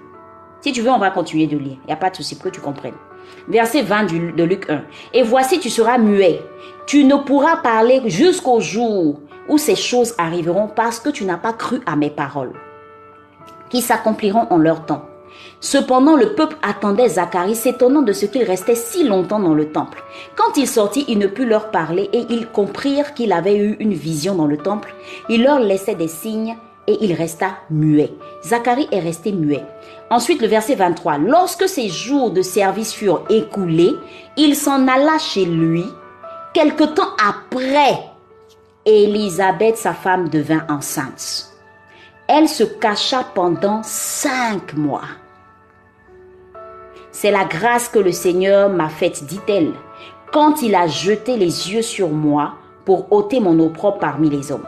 Si 0.60 0.72
tu 0.72 0.82
veux, 0.82 0.90
on 0.90 0.98
va 0.98 1.10
continuer 1.10 1.46
de 1.46 1.56
lire. 1.56 1.76
Il 1.84 1.86
n'y 1.86 1.92
a 1.92 1.96
pas 1.96 2.10
de 2.10 2.16
souci 2.16 2.34
pour 2.34 2.44
que 2.44 2.50
tu 2.50 2.60
comprennes. 2.60 2.94
Verset 3.48 3.82
20 3.82 4.34
de 4.36 4.44
Luc 4.44 4.68
1. 4.68 4.82
Et 5.14 5.22
voici, 5.22 5.58
tu 5.58 5.70
seras 5.70 5.98
muet. 5.98 6.42
Tu 6.86 7.04
ne 7.04 7.16
pourras 7.16 7.56
parler 7.56 8.02
jusqu'au 8.06 8.60
jour 8.60 9.20
où 9.48 9.58
ces 9.58 9.76
choses 9.76 10.14
arriveront 10.18 10.68
parce 10.68 11.00
que 11.00 11.10
tu 11.10 11.24
n'as 11.24 11.36
pas 11.36 11.52
cru 11.52 11.80
à 11.86 11.96
mes 11.96 12.10
paroles, 12.10 12.52
qui 13.68 13.80
s'accompliront 13.80 14.46
en 14.50 14.58
leur 14.58 14.86
temps. 14.86 15.04
Cependant, 15.60 16.16
le 16.16 16.34
peuple 16.34 16.56
attendait 16.62 17.08
Zacharie, 17.08 17.54
s'étonnant 17.54 18.02
de 18.02 18.12
ce 18.12 18.26
qu'il 18.26 18.44
restait 18.44 18.74
si 18.74 19.04
longtemps 19.04 19.38
dans 19.38 19.54
le 19.54 19.72
temple. 19.72 20.02
Quand 20.36 20.56
il 20.56 20.66
sortit, 20.66 21.04
il 21.08 21.18
ne 21.18 21.26
put 21.26 21.46
leur 21.46 21.70
parler 21.70 22.08
et 22.12 22.26
ils 22.30 22.46
comprirent 22.46 23.14
qu'il 23.14 23.32
avait 23.32 23.56
eu 23.56 23.76
une 23.78 23.94
vision 23.94 24.34
dans 24.34 24.46
le 24.46 24.56
temple. 24.56 24.94
Il 25.28 25.42
leur 25.42 25.60
laissait 25.60 25.94
des 25.94 26.08
signes 26.08 26.56
et 26.86 26.96
il 27.00 27.12
resta 27.12 27.58
muet. 27.70 28.12
Zacharie 28.42 28.88
est 28.90 29.00
resté 29.00 29.32
muet. 29.32 29.64
Ensuite, 30.10 30.42
le 30.42 30.48
verset 30.48 30.74
23. 30.74 31.18
Lorsque 31.18 31.68
ses 31.68 31.88
jours 31.88 32.32
de 32.32 32.42
service 32.42 32.92
furent 32.92 33.24
écoulés, 33.30 33.94
il 34.36 34.56
s'en 34.56 34.88
alla 34.88 35.18
chez 35.18 35.44
lui. 35.44 35.84
Quelque 36.52 36.82
temps 36.82 37.14
après, 37.24 38.00
Élisabeth, 38.84 39.76
sa 39.76 39.94
femme, 39.94 40.28
devint 40.28 40.66
enceinte. 40.68 41.52
Elle 42.26 42.48
se 42.48 42.64
cacha 42.64 43.24
pendant 43.34 43.82
cinq 43.84 44.74
mois. 44.74 45.04
C'est 47.12 47.30
la 47.30 47.44
grâce 47.44 47.88
que 47.88 47.98
le 47.98 48.12
Seigneur 48.12 48.68
m'a 48.68 48.88
faite, 48.88 49.24
dit-elle, 49.24 49.72
quand 50.32 50.62
il 50.62 50.74
a 50.74 50.88
jeté 50.88 51.36
les 51.36 51.72
yeux 51.72 51.82
sur 51.82 52.08
moi 52.08 52.54
pour 52.84 53.12
ôter 53.12 53.38
mon 53.38 53.58
opprobre 53.60 53.98
parmi 53.98 54.28
les 54.28 54.50
hommes. 54.50 54.66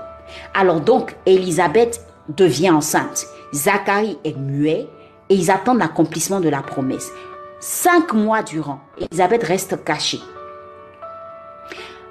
Alors 0.54 0.80
donc, 0.80 1.16
Élisabeth 1.26 2.04
devient 2.28 2.70
enceinte. 2.70 3.26
Zacharie 3.52 4.18
est 4.24 4.36
muet 4.36 4.88
et 5.32 5.34
ils 5.34 5.50
attendent 5.50 5.78
l'accomplissement 5.78 6.40
de 6.40 6.50
la 6.50 6.60
promesse. 6.60 7.10
Cinq 7.58 8.12
mois 8.12 8.42
durant, 8.42 8.80
Élisabeth 8.98 9.42
reste 9.42 9.82
cachée. 9.82 10.20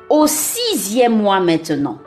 Au 0.10 0.26
sixième 0.26 1.22
mois 1.22 1.40
maintenant, 1.40 2.00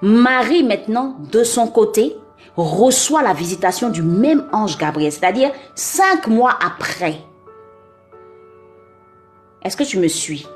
Marie 0.00 0.64
maintenant, 0.64 1.16
de 1.30 1.44
son 1.44 1.66
côté, 1.66 2.16
reçoit 2.56 3.22
la 3.22 3.34
visitation 3.34 3.90
du 3.90 4.00
même 4.00 4.46
ange 4.50 4.78
Gabriel, 4.78 5.12
c'est-à-dire 5.12 5.50
cinq 5.74 6.26
mois 6.26 6.54
après. 6.64 7.16
Est-ce 9.62 9.76
que 9.76 9.84
tu 9.84 9.98
me 9.98 10.08
suis? 10.08 10.46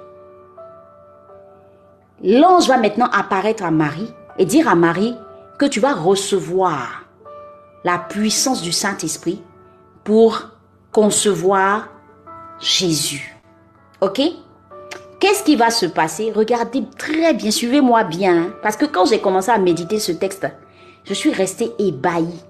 L'ange 2.25 2.69
va 2.69 2.79
maintenant 2.79 3.11
apparaître 3.13 3.65
à 3.65 3.71
Marie 3.71 4.11
et 4.39 4.47
dire 4.47 4.67
à 4.67 4.75
Marie 4.75 5.15
que 5.59 5.67
tu 5.67 5.79
vas 5.79 5.93
recevoir 5.93 7.05
la 7.85 7.99
puissance 7.99 8.63
du 8.63 8.73
Saint-Esprit 8.73 9.43
pour 10.05 10.49
concevoir 10.93 11.89
Jésus. 12.61 13.37
Ok? 14.01 14.21
Qu'est-ce 15.21 15.45
qui 15.45 15.57
va 15.57 15.71
se 15.71 15.87
passer? 15.87 16.33
Regardez 16.35 16.85
très 16.97 17.35
bien, 17.35 17.51
suivez-moi 17.51 18.05
bien. 18.05 18.37
Hein. 18.37 18.55
parce 18.63 18.77
que 18.77 18.87
quand 18.87 19.05
j'ai 19.05 19.21
commencé 19.21 19.51
à 19.51 19.59
méditer 19.59 19.99
ce 19.99 20.13
texte, 20.13 20.47
je 21.05 21.15
suis 21.15 21.33
restée 21.33 21.73
ébahie. 21.79 22.43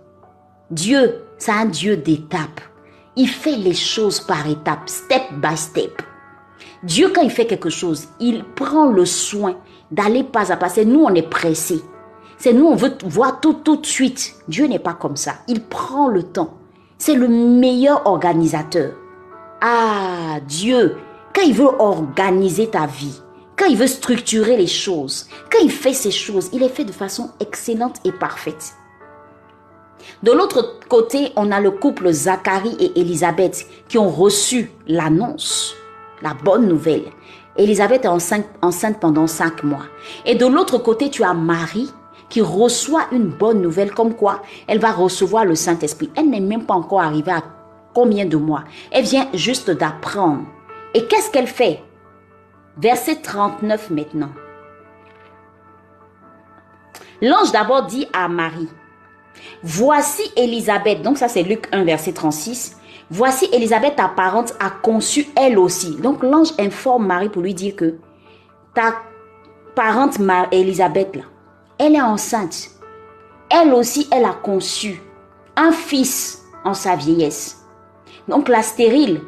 Dieu, 0.71 1.25
c'est 1.39 1.51
un 1.51 1.65
Dieu 1.67 1.97
d'étapes. 1.97 2.61
Il 3.17 3.29
fait 3.29 3.57
les 3.57 3.75
choses 3.75 4.21
par 4.21 4.49
étapes, 4.49 4.89
step 4.89 5.23
by 5.43 5.57
step. 5.57 6.03
Dieu, 6.85 7.11
quand 7.15 7.23
il 7.23 7.31
fait 7.31 7.47
quelque 7.47 7.71
chose, 7.71 8.07
il 8.21 8.45
prend 8.45 8.87
le 8.87 9.05
soin 9.05 9.57
d'aller 9.91 10.23
pas 10.23 10.53
à 10.53 10.57
pas. 10.57 10.69
C'est 10.69 10.85
nous, 10.85 11.03
on 11.03 11.15
est 11.15 11.29
pressés. 11.29 11.83
C'est 12.39 12.53
nous, 12.53 12.67
on 12.67 12.77
veut 12.77 12.97
voir 13.05 13.41
tout, 13.41 13.55
tout 13.55 13.77
de 13.77 13.87
suite. 13.87 14.35
Dieu 14.49 14.67
n'est 14.67 14.79
pas 14.79 14.95
comme 14.95 15.17
ça. 15.17 15.35
Il 15.49 15.63
prend 15.65 16.09
le 16.09 16.23
temps. 16.23 16.60
C'est 17.01 17.15
le 17.15 17.29
meilleur 17.29 18.07
organisateur. 18.07 18.93
Ah, 19.63 20.39
Dieu, 20.47 20.99
quand 21.35 21.41
il 21.41 21.55
veut 21.55 21.71
organiser 21.79 22.69
ta 22.69 22.85
vie, 22.85 23.23
quand 23.57 23.65
il 23.65 23.79
veut 23.79 23.87
structurer 23.87 24.59
les 24.59 24.67
choses, 24.67 25.27
quand 25.51 25.61
il 25.63 25.71
fait 25.71 25.95
ces 25.95 26.11
choses, 26.11 26.51
il 26.53 26.61
les 26.61 26.69
fait 26.69 26.85
de 26.85 26.93
façon 26.93 27.31
excellente 27.41 27.97
et 28.05 28.13
parfaite. 28.13 28.75
De 30.23 30.31
l'autre 30.31 30.79
côté, 30.91 31.33
on 31.37 31.51
a 31.51 31.59
le 31.59 31.71
couple 31.71 32.13
Zacharie 32.13 32.77
et 32.79 33.01
Élisabeth 33.01 33.67
qui 33.89 33.97
ont 33.97 34.11
reçu 34.11 34.71
l'annonce, 34.87 35.75
la 36.21 36.35
bonne 36.35 36.69
nouvelle. 36.69 37.05
Élisabeth 37.57 38.05
est 38.05 38.09
enceinte, 38.09 38.47
enceinte 38.61 39.01
pendant 39.01 39.27
cinq 39.27 39.65
mois. 39.65 39.87
Et 40.27 40.35
de 40.35 40.45
l'autre 40.45 40.77
côté, 40.77 41.09
tu 41.09 41.25
as 41.25 41.33
Marie 41.33 41.91
qui 42.31 42.41
reçoit 42.41 43.07
une 43.13 43.29
bonne 43.29 43.61
nouvelle 43.61 43.93
comme 43.93 44.15
quoi 44.15 44.41
elle 44.67 44.79
va 44.79 44.93
recevoir 44.93 45.45
le 45.45 45.55
Saint-Esprit. 45.55 46.11
Elle 46.17 46.31
n'est 46.31 46.41
même 46.41 46.65
pas 46.65 46.75
encore 46.75 47.03
arrivée 47.03 47.33
à 47.33 47.43
combien 47.93 48.25
de 48.25 48.37
mois. 48.37 48.65
Elle 48.91 49.05
vient 49.05 49.29
juste 49.35 49.71
d'apprendre. 49.71 50.45
Et 50.95 51.05
qu'est-ce 51.07 51.31
qu'elle 51.31 51.47
fait? 51.47 51.83
Verset 52.79 53.17
39 53.17 53.91
maintenant. 53.91 54.31
L'ange 57.21 57.53
d'abord 57.53 57.85
dit 57.85 58.07
à 58.15 58.29
Marie, 58.29 58.69
Voici 59.63 60.23
Élisabeth, 60.37 61.03
donc 61.03 61.19
ça 61.19 61.29
c'est 61.29 61.43
Luc 61.43 61.69
1 61.73 61.85
verset 61.85 62.13
36, 62.13 62.79
Voici 63.11 63.49
Élisabeth, 63.53 63.97
ta 63.97 64.09
parente, 64.09 64.55
a 64.61 64.71
conçu 64.71 65.27
elle 65.37 65.59
aussi. 65.59 65.97
Donc 65.97 66.23
l'ange 66.23 66.53
informe 66.59 67.07
Marie 67.07 67.29
pour 67.29 67.43
lui 67.43 67.55
dire 67.55 67.77
que 67.77 67.97
ta 68.75 68.95
parente 69.75 70.19
Élisabeth, 70.53 71.17
là, 71.17 71.23
elle 71.81 71.97
est 71.97 72.03
enceinte. 72.03 72.71
Elle 73.49 73.73
aussi, 73.73 74.07
elle 74.13 74.27
a 74.27 74.35
conçu 74.35 75.03
un 75.57 75.73
fils 75.73 76.43
en 76.63 76.75
sa 76.75 76.95
vieillesse. 76.95 77.65
Donc 78.29 78.51
la 78.51 78.63
stérile, 78.63 79.23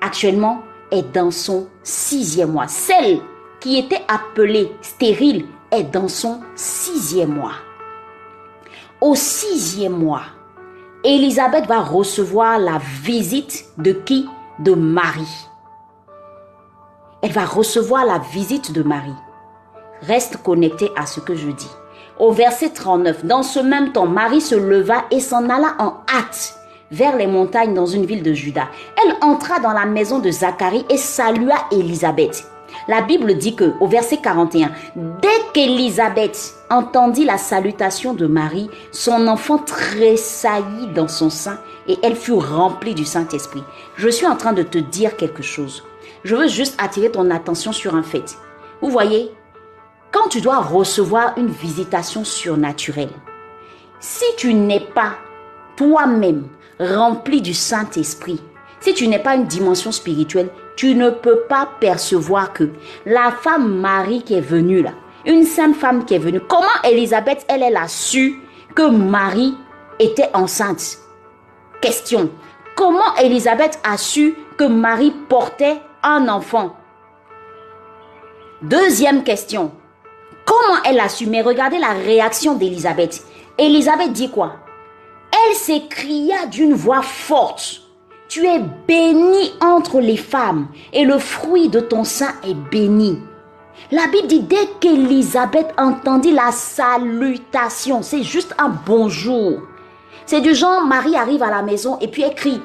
actuellement, 0.00 0.62
est 0.90 1.02
dans 1.12 1.30
son 1.30 1.68
sixième 1.82 2.52
mois. 2.52 2.68
Celle 2.68 3.20
qui 3.60 3.78
était 3.78 4.00
appelée 4.08 4.72
stérile 4.80 5.44
est 5.70 5.84
dans 5.84 6.08
son 6.08 6.40
sixième 6.56 7.34
mois. 7.34 7.52
Au 9.02 9.14
sixième 9.14 9.98
mois, 9.98 10.22
Élisabeth 11.04 11.66
va 11.66 11.80
recevoir 11.80 12.58
la 12.58 12.78
visite 13.02 13.66
de 13.76 13.92
qui? 13.92 14.26
De 14.58 14.72
Marie. 14.72 15.46
Elle 17.22 17.32
va 17.32 17.44
recevoir 17.44 18.06
la 18.06 18.18
visite 18.18 18.72
de 18.72 18.82
Marie. 18.82 19.12
Reste 20.02 20.38
connecté 20.38 20.90
à 20.96 21.04
ce 21.04 21.20
que 21.20 21.34
je 21.34 21.50
dis 21.50 21.70
au 22.20 22.30
verset 22.30 22.70
39. 22.70 23.24
Dans 23.24 23.42
ce 23.42 23.58
même 23.58 23.92
temps, 23.92 24.06
Marie 24.06 24.40
se 24.40 24.54
leva 24.54 25.04
et 25.10 25.20
s'en 25.20 25.48
alla 25.48 25.74
en 25.78 25.94
hâte 26.08 26.56
vers 26.92 27.16
les 27.16 27.26
montagnes 27.26 27.74
dans 27.74 27.86
une 27.86 28.04
ville 28.04 28.22
de 28.22 28.32
Juda. 28.32 28.68
Elle 29.02 29.16
entra 29.22 29.58
dans 29.60 29.72
la 29.72 29.86
maison 29.86 30.18
de 30.18 30.30
Zacharie 30.30 30.84
et 30.88 30.96
salua 30.96 31.56
Élisabeth. 31.72 32.46
La 32.88 33.02
Bible 33.02 33.36
dit 33.36 33.56
que, 33.56 33.72
au 33.80 33.86
verset 33.86 34.18
41, 34.18 34.70
dès 34.96 35.28
qu'Élisabeth 35.52 36.54
entendit 36.70 37.24
la 37.24 37.38
salutation 37.38 38.14
de 38.14 38.26
Marie, 38.26 38.70
son 38.92 39.26
enfant 39.26 39.58
tressaillit 39.58 40.88
dans 40.94 41.08
son 41.08 41.30
sein 41.30 41.58
et 41.88 41.98
elle 42.02 42.16
fut 42.16 42.32
remplie 42.32 42.94
du 42.94 43.04
Saint-Esprit. 43.04 43.64
Je 43.96 44.08
suis 44.08 44.26
en 44.26 44.36
train 44.36 44.52
de 44.52 44.62
te 44.62 44.78
dire 44.78 45.16
quelque 45.16 45.42
chose. 45.42 45.84
Je 46.24 46.36
veux 46.36 46.48
juste 46.48 46.80
attirer 46.80 47.10
ton 47.10 47.30
attention 47.30 47.72
sur 47.72 47.94
un 47.94 48.02
fait. 48.02 48.36
Vous 48.82 48.90
voyez, 48.90 49.32
quand 50.12 50.28
tu 50.28 50.40
dois 50.40 50.58
recevoir 50.58 51.34
une 51.36 51.50
visitation 51.50 52.24
surnaturelle, 52.24 53.12
si 54.00 54.24
tu 54.36 54.54
n'es 54.54 54.80
pas 54.80 55.14
toi-même 55.76 56.48
rempli 56.78 57.42
du 57.42 57.54
Saint-Esprit, 57.54 58.40
si 58.80 58.94
tu 58.94 59.08
n'es 59.08 59.18
pas 59.18 59.34
une 59.34 59.46
dimension 59.46 59.92
spirituelle, 59.92 60.50
tu 60.76 60.94
ne 60.94 61.10
peux 61.10 61.40
pas 61.48 61.68
percevoir 61.80 62.52
que 62.52 62.70
la 63.04 63.30
femme 63.30 63.80
Marie 63.80 64.22
qui 64.22 64.34
est 64.34 64.40
venue 64.40 64.82
là, 64.82 64.92
une 65.26 65.44
sainte 65.44 65.76
femme 65.76 66.04
qui 66.06 66.14
est 66.14 66.18
venue. 66.18 66.40
Comment 66.40 66.66
Élisabeth, 66.84 67.44
elle, 67.48 67.62
elle 67.62 67.76
a 67.76 67.88
su 67.88 68.40
que 68.74 68.88
Marie 68.88 69.54
était 69.98 70.30
enceinte? 70.32 70.98
Question. 71.82 72.30
Comment 72.74 73.14
Élisabeth 73.20 73.78
a 73.84 73.98
su 73.98 74.34
que 74.56 74.64
Marie 74.64 75.12
portait 75.28 75.80
un 76.02 76.28
enfant? 76.28 76.76
Deuxième 78.62 79.22
question. 79.22 79.72
Comment 80.50 80.82
elle 80.84 80.98
a 80.98 81.08
su? 81.08 81.26
Mais 81.26 81.42
regardez 81.42 81.78
la 81.78 81.92
réaction 81.92 82.56
d'Élisabeth. 82.56 83.22
Élisabeth 83.56 84.12
dit 84.12 84.30
quoi? 84.30 84.56
Elle 85.32 85.54
s'écria 85.54 86.46
d'une 86.46 86.74
voix 86.74 87.02
forte. 87.02 87.82
Tu 88.28 88.44
es 88.46 88.60
bénie 88.88 89.52
entre 89.60 90.00
les 90.00 90.16
femmes 90.16 90.66
et 90.92 91.04
le 91.04 91.20
fruit 91.20 91.68
de 91.68 91.78
ton 91.78 92.02
sein 92.02 92.32
est 92.42 92.54
béni. 92.54 93.20
La 93.92 94.08
Bible 94.08 94.26
dit 94.26 94.40
dès 94.40 94.66
qu'Élisabeth 94.80 95.72
entendit 95.78 96.32
la 96.32 96.50
salutation, 96.50 98.02
c'est 98.02 98.24
juste 98.24 98.52
un 98.58 98.70
bonjour. 98.84 99.60
C'est 100.26 100.40
du 100.40 100.56
genre, 100.56 100.84
Marie 100.84 101.14
arrive 101.14 101.44
à 101.44 101.50
la 101.50 101.62
maison 101.62 101.96
et 102.00 102.08
puis 102.08 102.24
écrit, 102.24 102.60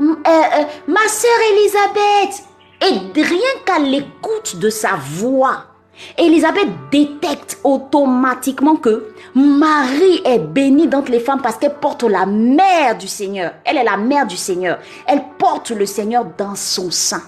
euh, 0.00 0.02
euh, 0.26 0.64
ma 0.88 1.06
sœur 1.06 1.30
Élisabeth. 1.52 2.44
Et 2.82 3.22
rien 3.22 3.62
qu'à 3.64 3.78
l'écoute 3.78 4.56
de 4.56 4.68
sa 4.68 4.96
voix, 4.96 5.69
Élisabeth 6.18 6.68
détecte 6.90 7.58
automatiquement 7.64 8.76
que 8.76 9.12
Marie 9.34 10.20
est 10.24 10.38
bénie 10.38 10.88
d'entre 10.88 11.10
les 11.10 11.20
femmes 11.20 11.42
parce 11.42 11.56
qu'elle 11.56 11.74
porte 11.74 12.02
la 12.02 12.26
mère 12.26 12.96
du 12.98 13.08
Seigneur. 13.08 13.52
Elle 13.64 13.76
est 13.76 13.84
la 13.84 13.96
mère 13.96 14.26
du 14.26 14.36
Seigneur. 14.36 14.78
Elle 15.06 15.22
porte 15.38 15.70
le 15.70 15.86
Seigneur 15.86 16.26
dans 16.36 16.54
son 16.54 16.90
sein. 16.90 17.22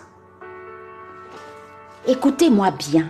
Écoutez-moi 2.07 2.71
bien. 2.71 3.07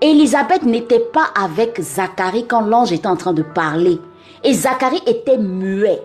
Élisabeth 0.00 0.62
n'était 0.62 1.00
pas 1.00 1.28
avec 1.40 1.80
Zacharie 1.80 2.46
quand 2.46 2.60
l'ange 2.60 2.92
était 2.92 3.06
en 3.06 3.16
train 3.16 3.32
de 3.32 3.42
parler. 3.42 4.00
Et 4.44 4.52
Zacharie 4.52 5.02
était 5.06 5.38
muet. 5.38 6.02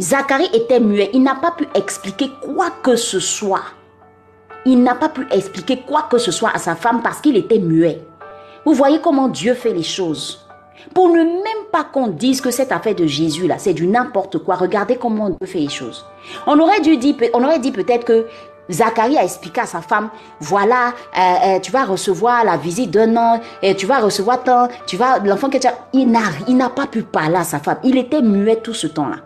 Zacharie 0.00 0.50
était 0.52 0.80
muet. 0.80 1.10
Il 1.12 1.22
n'a 1.22 1.34
pas 1.34 1.50
pu 1.50 1.66
expliquer 1.74 2.30
quoi 2.40 2.70
que 2.82 2.96
ce 2.96 3.18
soit. 3.18 3.62
Il 4.64 4.82
n'a 4.82 4.94
pas 4.94 5.08
pu 5.08 5.26
expliquer 5.30 5.82
quoi 5.86 6.08
que 6.10 6.18
ce 6.18 6.30
soit 6.30 6.50
à 6.54 6.58
sa 6.58 6.74
femme 6.74 7.02
parce 7.02 7.20
qu'il 7.20 7.36
était 7.36 7.58
muet. 7.58 8.02
Vous 8.64 8.74
voyez 8.74 9.00
comment 9.00 9.28
Dieu 9.28 9.54
fait 9.54 9.72
les 9.72 9.82
choses. 9.82 10.44
Pour 10.94 11.08
ne 11.08 11.22
même 11.22 11.66
pas 11.72 11.84
qu'on 11.84 12.08
dise 12.08 12.40
que 12.40 12.50
cette 12.50 12.72
affaire 12.72 12.94
de 12.94 13.06
Jésus 13.06 13.46
là, 13.46 13.56
c'est 13.58 13.74
du 13.74 13.86
n'importe 13.86 14.38
quoi. 14.38 14.56
Regardez 14.56 14.96
comment 14.96 15.30
Dieu 15.30 15.46
fait 15.46 15.60
les 15.60 15.68
choses. 15.68 16.04
On 16.46 16.58
aurait 16.58 16.80
dû 16.80 16.96
dire, 16.96 17.14
on 17.34 17.44
aurait 17.44 17.58
dit 17.58 17.72
peut-être 17.72 18.04
que 18.04 18.26
Zacharie 18.70 19.16
a 19.16 19.24
expliqué 19.24 19.62
à 19.62 19.66
sa 19.66 19.80
femme, 19.80 20.10
voilà, 20.40 20.88
euh, 21.16 21.20
euh, 21.20 21.60
tu 21.60 21.72
vas 21.72 21.84
recevoir 21.84 22.44
la 22.44 22.56
visite 22.56 22.90
d'un 22.90 23.16
an, 23.16 23.40
et 23.62 23.74
tu 23.74 23.86
vas 23.86 23.98
recevoir 24.00 24.42
tant, 24.44 24.68
tu 24.86 24.96
vas, 24.96 25.18
l'enfant 25.20 25.48
que 25.48 25.56
tu 25.58 25.66
as, 25.66 25.74
il 25.94 26.10
n'a 26.10 26.68
pas 26.68 26.86
pu 26.86 27.02
parler 27.02 27.36
à 27.36 27.44
sa 27.44 27.58
femme. 27.60 27.78
Il 27.82 27.96
était 27.96 28.20
muet 28.22 28.56
tout 28.56 28.74
ce 28.74 28.86
temps-là. 28.86 29.16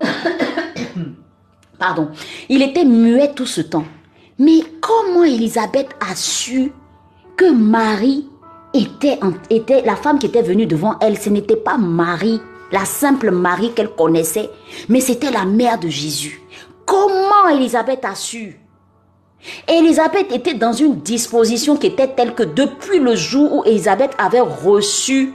Pardon. 1.78 2.08
Il 2.48 2.62
était 2.62 2.84
muet 2.84 3.32
tout 3.34 3.46
ce 3.46 3.60
temps. 3.60 3.84
Mais 4.38 4.60
comment 4.80 5.24
Élisabeth 5.24 5.88
a 6.00 6.14
su 6.14 6.72
que 7.36 7.50
Marie 7.50 8.28
était, 8.72 9.18
était 9.50 9.82
la 9.82 9.96
femme 9.96 10.18
qui 10.18 10.26
était 10.26 10.42
venue 10.42 10.66
devant 10.66 10.96
elle, 11.00 11.18
ce 11.18 11.28
n'était 11.28 11.56
pas 11.56 11.76
Marie, 11.76 12.40
la 12.70 12.84
simple 12.84 13.30
Marie 13.30 13.72
qu'elle 13.72 13.90
connaissait, 13.90 14.50
mais 14.88 15.00
c'était 15.00 15.30
la 15.30 15.44
mère 15.44 15.78
de 15.80 15.88
Jésus. 15.88 16.40
Comment 16.86 17.48
Élisabeth 17.52 18.04
a 18.04 18.14
su? 18.14 18.60
Élisabeth 19.66 20.32
était 20.32 20.54
dans 20.54 20.72
une 20.72 20.96
disposition 21.00 21.76
qui 21.76 21.88
était 21.88 22.14
telle 22.14 22.34
que 22.34 22.42
depuis 22.42 22.98
le 22.98 23.14
jour 23.14 23.52
où 23.52 23.64
Élisabeth 23.64 24.14
avait 24.18 24.40
reçu 24.40 25.32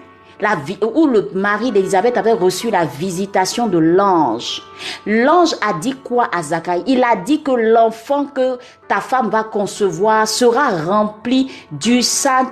où 0.96 1.08
le 1.08 1.30
mari 1.34 1.72
d'Élisabeth 1.72 2.18
avait 2.18 2.34
reçu 2.34 2.70
la 2.70 2.86
visitation 2.86 3.68
de 3.68 3.78
l'ange. 3.78 4.62
L'ange 5.06 5.56
a 5.62 5.74
dit 5.74 5.96
quoi 6.04 6.30
à 6.34 6.44
Zacharie? 6.44 6.84
Il 6.88 7.04
a 7.04 7.16
dit 7.16 7.44
que 7.44 7.52
l'enfant 7.52 8.26
que 8.26 8.58
ta 8.88 9.02
femme 9.02 9.30
va 9.30 9.44
concevoir 9.44 10.28
sera 10.28 10.70
rempli 10.70 11.52
du 11.72 12.02
Saint. 12.02 12.52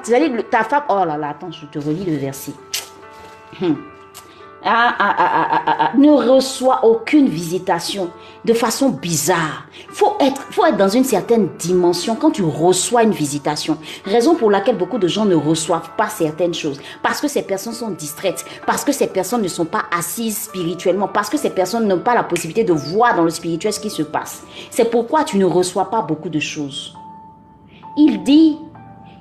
Ta 0.49 0.63
femme, 0.63 0.83
oh 0.89 1.03
là 1.05 1.17
là, 1.17 1.29
attends, 1.29 1.51
je 1.51 1.65
te 1.65 1.79
relis 1.79 2.05
le 2.05 2.17
verset. 2.17 2.53
Hmm. 3.59 3.75
Ah, 4.63 4.95
ah, 4.99 5.15
ah, 5.17 5.91
ne 5.97 6.11
reçoit 6.11 6.85
aucune 6.85 7.27
visitation 7.27 8.11
de 8.45 8.53
façon 8.53 8.89
bizarre. 8.89 9.65
Faut 9.89 10.15
être, 10.19 10.39
faut 10.51 10.65
être 10.65 10.77
dans 10.77 10.87
une 10.87 11.03
certaine 11.03 11.49
dimension 11.57 12.15
quand 12.15 12.29
tu 12.29 12.43
reçois 12.43 13.01
une 13.01 13.11
visitation. 13.11 13.79
Raison 14.05 14.35
pour 14.35 14.51
laquelle 14.51 14.77
beaucoup 14.77 14.99
de 14.99 15.07
gens 15.07 15.25
ne 15.25 15.33
reçoivent 15.33 15.89
pas 15.97 16.09
certaines 16.09 16.53
choses. 16.53 16.79
Parce 17.01 17.19
que 17.19 17.27
ces 17.27 17.41
personnes 17.41 17.73
sont 17.73 17.89
distraites. 17.89 18.45
Parce 18.67 18.83
que 18.83 18.91
ces 18.91 19.07
personnes 19.07 19.41
ne 19.41 19.47
sont 19.47 19.65
pas 19.65 19.85
assises 19.97 20.43
spirituellement. 20.43 21.07
Parce 21.07 21.29
que 21.31 21.37
ces 21.37 21.49
personnes 21.49 21.87
n'ont 21.87 21.99
pas 21.99 22.13
la 22.13 22.23
possibilité 22.23 22.63
de 22.63 22.73
voir 22.73 23.15
dans 23.15 23.23
le 23.23 23.31
spirituel 23.31 23.73
ce 23.73 23.79
qui 23.79 23.89
se 23.89 24.03
passe. 24.03 24.43
C'est 24.69 24.91
pourquoi 24.91 25.23
tu 25.23 25.37
ne 25.37 25.45
reçois 25.45 25.89
pas 25.89 26.03
beaucoup 26.03 26.29
de 26.29 26.39
choses. 26.39 26.95
Il 27.97 28.23
dit, 28.23 28.59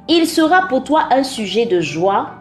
il 0.06 0.26
sera 0.26 0.68
pour 0.68 0.84
toi 0.84 1.08
un 1.10 1.22
sujet 1.22 1.64
de 1.64 1.80
joie 1.80 2.39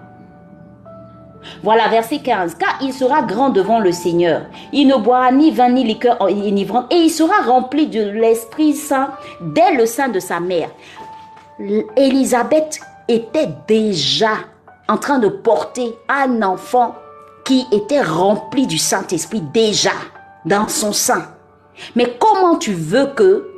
voilà, 1.63 1.87
verset 1.87 2.19
15. 2.19 2.55
Car 2.55 2.77
il 2.81 2.93
sera 2.93 3.21
grand 3.21 3.49
devant 3.49 3.79
le 3.79 3.91
Seigneur. 3.91 4.43
Il 4.73 4.87
ne 4.87 4.95
boira 4.95 5.31
ni 5.31 5.51
vin 5.51 5.69
ni 5.69 5.83
liqueur 5.83 6.21
enivrante. 6.21 6.91
Et 6.91 6.97
il 6.97 7.09
sera 7.09 7.41
rempli 7.45 7.87
de 7.87 8.09
l'Esprit 8.09 8.73
Saint 8.73 9.11
dès 9.41 9.73
le 9.75 9.85
sein 9.85 10.09
de 10.09 10.19
sa 10.19 10.39
mère. 10.39 10.69
Élisabeth 11.95 12.79
était 13.07 13.49
déjà 13.67 14.31
en 14.87 14.97
train 14.97 15.19
de 15.19 15.27
porter 15.27 15.95
un 16.07 16.41
enfant 16.41 16.95
qui 17.43 17.65
était 17.71 18.01
rempli 18.01 18.67
du 18.67 18.77
Saint-Esprit 18.77 19.41
déjà 19.41 19.91
dans 20.45 20.67
son 20.67 20.93
sein. 20.93 21.25
Mais 21.95 22.17
comment 22.19 22.57
tu 22.57 22.73
veux 22.73 23.07
que 23.07 23.49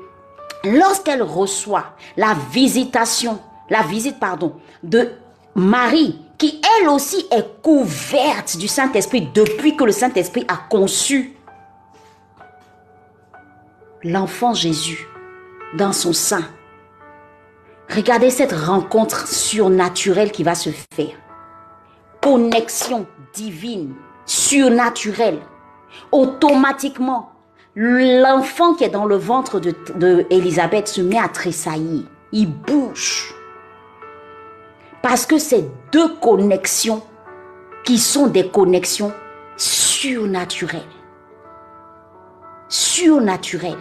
lorsqu'elle 0.63 1.24
reçoit 1.24 1.86
la 2.17 2.36
visitation, 2.52 3.39
la 3.70 3.82
visite, 3.82 4.20
pardon, 4.20 4.54
de 4.84 5.12
Marie, 5.56 6.20
qui 6.41 6.60
elle 6.80 6.89
aussi 6.89 7.27
est 7.30 7.62
couverte 7.62 8.58
du 8.58 8.67
Saint-Esprit 8.67 9.30
depuis 9.32 9.75
que 9.75 9.84
le 9.84 9.91
Saint-Esprit 9.91 10.43
a 10.47 10.58
conçu 10.71 11.36
l'enfant 14.04 14.56
Jésus 14.56 15.08
dans 15.77 15.93
son 15.93 16.13
sein. 16.13 16.43
Regardez 17.95 18.32
cette 18.32 18.54
rencontre 18.54 19.27
surnaturelle 19.27 20.32
qui 20.32 20.41
va 20.41 20.56
se 20.56 20.71
faire. 20.95 21.15
Connexion 22.23 23.06
divine, 23.36 23.93
surnaturelle. 24.25 25.41
Automatiquement, 26.12 27.34
l'enfant 27.75 28.73
qui 28.73 28.86
est 28.86 28.89
dans 28.89 29.06
le 29.06 29.17
ventre 29.17 29.60
de, 29.60 29.75
se 30.88 31.01
met 31.01 31.19
à 31.19 31.30
tressaillir. 31.30 32.06
Il 32.32 32.51
bouge. 32.51 33.36
Parce 35.04 35.27
que 35.27 35.38
c'est 35.38 35.69
deux 35.91 36.15
connexions 36.15 37.01
qui 37.84 37.97
sont 37.97 38.27
des 38.27 38.47
connexions 38.47 39.13
surnaturelles. 39.58 40.82
Surnaturelles. 42.69 43.77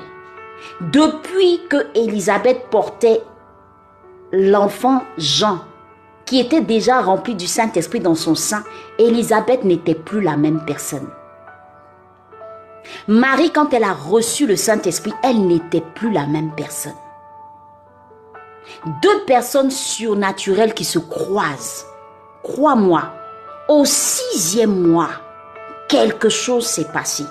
Depuis 0.80 1.60
que 1.68 1.86
Élisabeth 1.94 2.68
portait 2.70 3.22
l'enfant 4.32 5.02
Jean, 5.16 5.60
qui 6.24 6.40
était 6.40 6.60
déjà 6.60 7.00
rempli 7.00 7.34
du 7.34 7.46
Saint-Esprit 7.46 8.00
dans 8.00 8.14
son 8.14 8.34
sein, 8.34 8.62
Élisabeth 8.98 9.64
n'était 9.64 9.94
plus 9.94 10.20
la 10.20 10.36
même 10.36 10.64
personne. 10.64 11.08
Marie, 13.08 13.52
quand 13.52 13.72
elle 13.72 13.84
a 13.84 13.92
reçu 13.92 14.46
le 14.46 14.56
Saint-Esprit, 14.56 15.12
elle 15.22 15.46
n'était 15.46 15.84
plus 15.94 16.10
la 16.10 16.26
même 16.26 16.52
personne 16.56 16.94
deux 19.02 19.24
personnes 19.26 19.70
surnaturelles 19.70 20.74
qui 20.74 20.84
se 20.84 20.98
croisent. 20.98 21.86
Crois-moi, 22.42 23.02
au 23.68 23.84
sixième 23.84 24.80
mois, 24.80 25.10
quelque 25.88 26.28
chose 26.28 26.66
s'est 26.66 26.90
passé. 26.92 27.24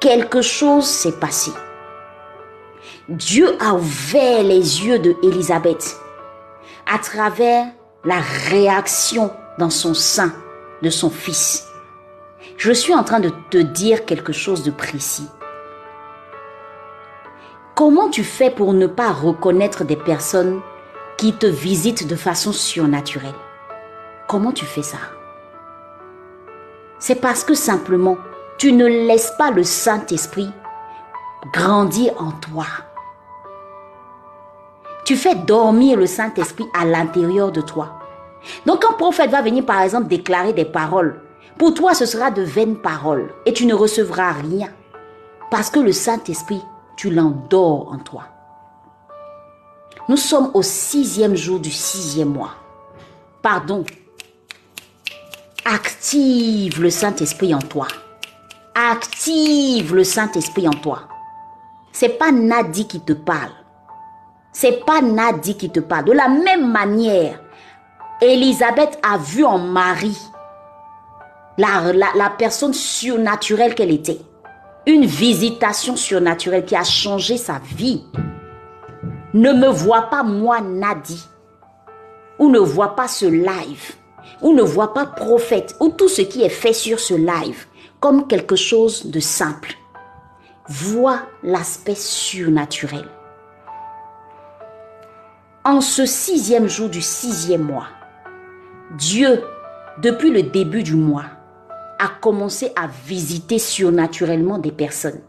Quelque 0.00 0.40
chose 0.40 0.86
s'est 0.86 1.18
passé. 1.18 1.52
Dieu 3.08 3.56
a 3.60 3.74
ouvert 3.74 4.42
les 4.42 4.86
yeux 4.86 4.98
de 4.98 5.14
Élisabeth 5.22 6.00
à 6.86 6.98
travers 6.98 7.66
la 8.04 8.20
réaction 8.48 9.30
dans 9.58 9.68
son 9.68 9.94
sein 9.94 10.32
de 10.82 10.88
son 10.88 11.10
fils. 11.10 11.66
Je 12.56 12.72
suis 12.72 12.94
en 12.94 13.04
train 13.04 13.20
de 13.20 13.30
te 13.50 13.58
dire 13.58 14.06
quelque 14.06 14.32
chose 14.32 14.62
de 14.62 14.70
précis. 14.70 15.28
Comment 17.74 18.08
tu 18.08 18.24
fais 18.24 18.50
pour 18.50 18.72
ne 18.72 18.86
pas 18.86 19.12
reconnaître 19.12 19.84
des 19.84 19.96
personnes 19.96 20.60
qui 21.18 21.34
te 21.34 21.46
visitent 21.46 22.06
de 22.06 22.16
façon 22.16 22.52
surnaturelle? 22.52 23.34
Comment 24.30 24.52
tu 24.52 24.64
fais 24.64 24.84
ça? 24.84 24.98
C'est 27.00 27.16
parce 27.16 27.42
que 27.42 27.54
simplement, 27.54 28.16
tu 28.58 28.72
ne 28.72 28.86
laisses 28.86 29.32
pas 29.36 29.50
le 29.50 29.64
Saint-Esprit 29.64 30.52
grandir 31.52 32.12
en 32.16 32.30
toi. 32.30 32.66
Tu 35.04 35.16
fais 35.16 35.34
dormir 35.34 35.98
le 35.98 36.06
Saint-Esprit 36.06 36.68
à 36.78 36.84
l'intérieur 36.84 37.50
de 37.50 37.60
toi. 37.60 37.98
Donc 38.66 38.84
un 38.88 38.92
prophète 38.92 39.32
va 39.32 39.42
venir 39.42 39.66
par 39.66 39.82
exemple 39.82 40.06
déclarer 40.06 40.52
des 40.52 40.64
paroles. 40.64 41.20
Pour 41.58 41.74
toi, 41.74 41.92
ce 41.94 42.06
sera 42.06 42.30
de 42.30 42.42
vaines 42.42 42.76
paroles 42.76 43.34
et 43.46 43.52
tu 43.52 43.66
ne 43.66 43.74
recevras 43.74 44.30
rien. 44.30 44.68
Parce 45.50 45.70
que 45.70 45.80
le 45.80 45.90
Saint-Esprit, 45.90 46.62
tu 46.94 47.10
l'endors 47.10 47.90
en 47.92 47.98
toi. 47.98 48.22
Nous 50.08 50.16
sommes 50.16 50.52
au 50.54 50.62
sixième 50.62 51.34
jour 51.34 51.58
du 51.58 51.72
sixième 51.72 52.28
mois. 52.28 52.54
Pardon. 53.42 53.82
Active 55.72 56.82
le 56.82 56.90
Saint-Esprit 56.90 57.54
en 57.54 57.60
toi. 57.60 57.86
Active 58.74 59.94
le 59.94 60.02
Saint-Esprit 60.02 60.66
en 60.66 60.72
toi. 60.72 61.02
C'est 61.92 62.18
pas 62.18 62.32
Nadi 62.32 62.88
qui 62.88 63.00
te 63.00 63.12
parle. 63.12 63.52
C'est 64.52 64.84
pas 64.84 65.00
Nadi 65.00 65.56
qui 65.56 65.70
te 65.70 65.78
parle. 65.78 66.06
De 66.06 66.12
la 66.12 66.26
même 66.26 66.72
manière, 66.72 67.40
Elisabeth 68.20 68.98
a 69.04 69.16
vu 69.16 69.44
en 69.44 69.58
Marie 69.58 70.20
la, 71.56 71.92
la 71.92 72.30
personne 72.30 72.74
surnaturelle 72.74 73.76
qu'elle 73.76 73.92
était. 73.92 74.22
Une 74.86 75.06
visitation 75.06 75.94
surnaturelle 75.94 76.64
qui 76.64 76.74
a 76.74 76.82
changé 76.82 77.36
sa 77.36 77.60
vie. 77.76 78.02
Ne 79.34 79.52
me 79.52 79.68
vois 79.68 80.10
pas 80.10 80.24
moi 80.24 80.60
Nadi. 80.60 81.24
Ou 82.40 82.50
ne 82.50 82.58
vois 82.58 82.96
pas 82.96 83.06
ce 83.06 83.26
live. 83.26 83.99
Ou 84.42 84.52
ne 84.52 84.62
vois 84.62 84.94
pas 84.94 85.06
prophète. 85.06 85.76
Ou 85.80 85.90
tout 85.90 86.08
ce 86.08 86.22
qui 86.22 86.42
est 86.42 86.48
fait 86.48 86.72
sur 86.72 87.00
ce 87.00 87.14
live 87.14 87.66
comme 88.00 88.26
quelque 88.26 88.56
chose 88.56 89.06
de 89.06 89.20
simple. 89.20 89.74
Vois 90.68 91.20
l'aspect 91.42 91.94
surnaturel. 91.94 93.06
En 95.64 95.80
ce 95.82 96.06
sixième 96.06 96.68
jour 96.68 96.88
du 96.88 97.02
sixième 97.02 97.64
mois, 97.64 97.88
Dieu, 98.96 99.42
depuis 99.98 100.30
le 100.30 100.42
début 100.42 100.82
du 100.82 100.94
mois, 100.94 101.26
a 101.98 102.08
commencé 102.08 102.72
à 102.76 102.86
visiter 103.06 103.58
surnaturellement 103.58 104.58
des 104.58 104.72
personnes. 104.72 105.20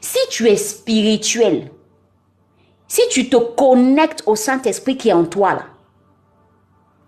Si 0.00 0.18
tu 0.30 0.48
es 0.48 0.56
spirituel, 0.56 1.70
si 2.88 3.00
tu 3.10 3.30
te 3.30 3.36
connectes 3.36 4.22
au 4.26 4.36
Saint-Esprit 4.36 4.98
qui 4.98 5.08
est 5.08 5.14
en 5.14 5.24
toi, 5.24 5.54
là, 5.54 5.64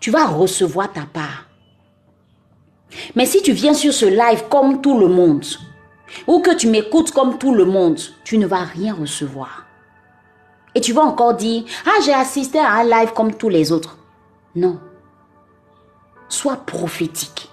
tu 0.01 0.11
vas 0.11 0.25
recevoir 0.25 0.91
ta 0.91 1.05
part. 1.05 1.45
Mais 3.15 3.25
si 3.25 3.41
tu 3.41 3.53
viens 3.53 3.73
sur 3.73 3.93
ce 3.93 4.05
live 4.05 4.43
comme 4.49 4.81
tout 4.81 4.99
le 4.99 5.07
monde, 5.07 5.45
ou 6.27 6.41
que 6.41 6.53
tu 6.53 6.67
m'écoutes 6.67 7.11
comme 7.11 7.37
tout 7.37 7.53
le 7.53 7.63
monde, 7.63 7.99
tu 8.25 8.37
ne 8.37 8.47
vas 8.47 8.63
rien 8.63 8.93
recevoir. 8.93 9.65
Et 10.75 10.81
tu 10.81 10.91
vas 10.91 11.03
encore 11.03 11.35
dire, 11.35 11.63
ah, 11.85 12.01
j'ai 12.03 12.13
assisté 12.13 12.59
à 12.59 12.73
un 12.73 12.83
live 12.83 13.13
comme 13.13 13.35
tous 13.35 13.47
les 13.47 13.71
autres. 13.71 13.97
Non. 14.55 14.79
Sois 16.27 16.57
prophétique. 16.57 17.49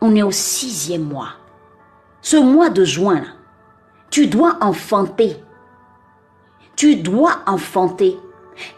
On 0.00 0.14
est 0.16 0.22
au 0.22 0.30
sixième 0.30 1.04
mois. 1.04 1.34
Ce 2.20 2.36
mois 2.36 2.70
de 2.70 2.84
juin, 2.84 3.22
tu 4.10 4.26
dois 4.26 4.58
enfanter. 4.60 5.36
Tu 6.74 6.96
dois 6.96 7.38
enfanter. 7.46 8.18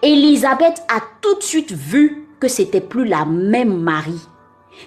Elisabeth 0.03 0.83
a 0.89 1.01
tout 1.21 1.37
de 1.37 1.43
suite 1.43 1.73
vu 1.73 2.26
que 2.41 2.49
c'était 2.49 2.81
plus 2.81 3.07
la 3.07 3.25
même 3.25 3.81
Marie 3.81 4.29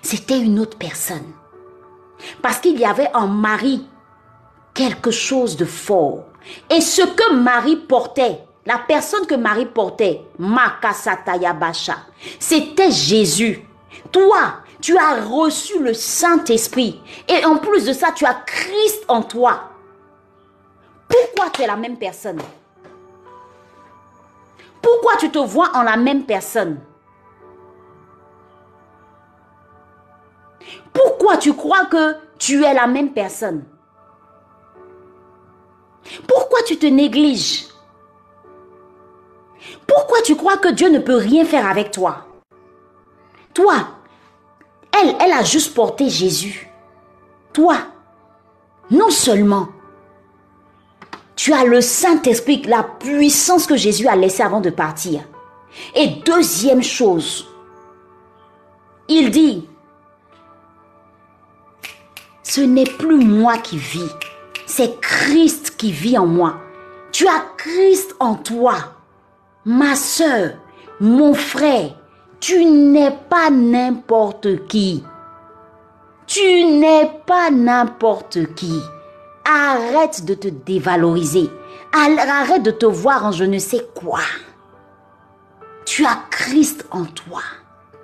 c'était 0.01 0.39
une 0.39 0.59
autre 0.59 0.77
personne. 0.77 1.33
Parce 2.41 2.59
qu'il 2.59 2.79
y 2.79 2.85
avait 2.85 3.13
en 3.13 3.27
Marie 3.27 3.85
quelque 4.73 5.11
chose 5.11 5.55
de 5.57 5.65
fort. 5.65 6.25
Et 6.69 6.81
ce 6.81 7.01
que 7.01 7.33
Marie 7.33 7.77
portait, 7.77 8.39
la 8.65 8.77
personne 8.77 9.25
que 9.25 9.35
Marie 9.35 9.65
portait, 9.65 10.21
Makasatayabasha, 10.37 11.97
c'était 12.39 12.91
Jésus. 12.91 13.65
Toi, 14.11 14.53
tu 14.81 14.97
as 14.97 15.25
reçu 15.25 15.79
le 15.79 15.93
Saint-Esprit. 15.93 17.01
Et 17.27 17.45
en 17.45 17.57
plus 17.57 17.85
de 17.85 17.93
ça, 17.93 18.11
tu 18.11 18.25
as 18.25 18.33
Christ 18.45 19.03
en 19.07 19.21
toi. 19.21 19.71
Pourquoi 21.07 21.49
tu 21.51 21.63
es 21.63 21.67
la 21.67 21.75
même 21.75 21.97
personne? 21.97 22.41
Pourquoi 24.81 25.17
tu 25.17 25.29
te 25.29 25.39
vois 25.39 25.71
en 25.75 25.83
la 25.83 25.97
même 25.97 26.23
personne? 26.23 26.79
Pourquoi 30.93 31.37
tu 31.37 31.53
crois 31.53 31.85
que 31.85 32.15
tu 32.37 32.63
es 32.63 32.73
la 32.73 32.87
même 32.87 33.11
personne? 33.11 33.63
Pourquoi 36.27 36.59
tu 36.63 36.77
te 36.77 36.85
négliges? 36.85 37.67
Pourquoi 39.85 40.21
tu 40.21 40.35
crois 40.35 40.57
que 40.57 40.69
Dieu 40.69 40.89
ne 40.89 40.99
peut 40.99 41.15
rien 41.15 41.45
faire 41.45 41.67
avec 41.67 41.91
toi? 41.91 42.25
Toi, 43.53 43.75
elle, 44.91 45.15
elle 45.19 45.31
a 45.31 45.43
juste 45.43 45.73
porté 45.73 46.09
Jésus. 46.09 46.69
Toi, 47.53 47.77
non 48.91 49.09
seulement 49.09 49.69
tu 51.39 51.53
as 51.53 51.63
le 51.63 51.79
Saint-Esprit, 51.79 52.63
la 52.63 52.83
puissance 52.83 53.65
que 53.65 53.77
Jésus 53.77 54.09
a 54.09 54.15
laissée 54.17 54.43
avant 54.43 54.59
de 54.59 54.69
partir. 54.69 55.21
Et 55.95 56.07
deuxième 56.25 56.83
chose, 56.83 57.47
il 59.07 59.31
dit, 59.31 59.68
ce 62.49 62.61
n'est 62.61 62.83
plus 62.83 63.23
moi 63.23 63.59
qui 63.59 63.77
vis, 63.77 64.09
c'est 64.65 64.99
Christ 65.01 65.75
qui 65.77 65.91
vit 65.91 66.17
en 66.17 66.25
moi. 66.25 66.55
Tu 67.11 67.27
as 67.27 67.43
Christ 67.57 68.15
en 68.19 68.33
toi. 68.33 68.73
Ma 69.65 69.95
soeur, 69.95 70.53
mon 70.99 71.35
frère, 71.35 71.91
tu 72.39 72.65
n'es 72.65 73.15
pas 73.29 73.51
n'importe 73.51 74.65
qui. 74.65 75.03
Tu 76.25 76.63
n'es 76.65 77.11
pas 77.27 77.51
n'importe 77.51 78.55
qui. 78.55 78.81
Arrête 79.45 80.25
de 80.25 80.33
te 80.33 80.47
dévaloriser. 80.47 81.51
Arrête 81.93 82.63
de 82.63 82.71
te 82.71 82.87
voir 82.87 83.27
en 83.27 83.31
je 83.31 83.43
ne 83.43 83.59
sais 83.59 83.85
quoi. 83.93 84.21
Tu 85.85 86.03
as 86.03 86.17
Christ 86.31 86.83
en 86.89 87.05
toi. 87.05 87.41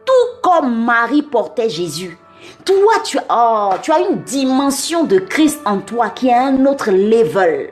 Tout 0.06 0.40
comme 0.44 0.86
Marie 0.86 1.24
portait 1.24 1.70
Jésus. 1.70 2.16
Toi, 2.66 2.94
tu, 3.04 3.20
oh, 3.30 3.74
tu 3.84 3.92
as 3.92 4.00
une 4.00 4.24
dimension 4.24 5.04
de 5.04 5.20
Christ 5.20 5.62
en 5.66 5.80
toi 5.80 6.10
qui 6.10 6.30
est 6.30 6.34
un 6.34 6.66
autre 6.66 6.90
level. 6.90 7.72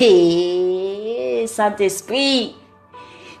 Hey, 0.00 1.46
Saint-Esprit, 1.46 2.56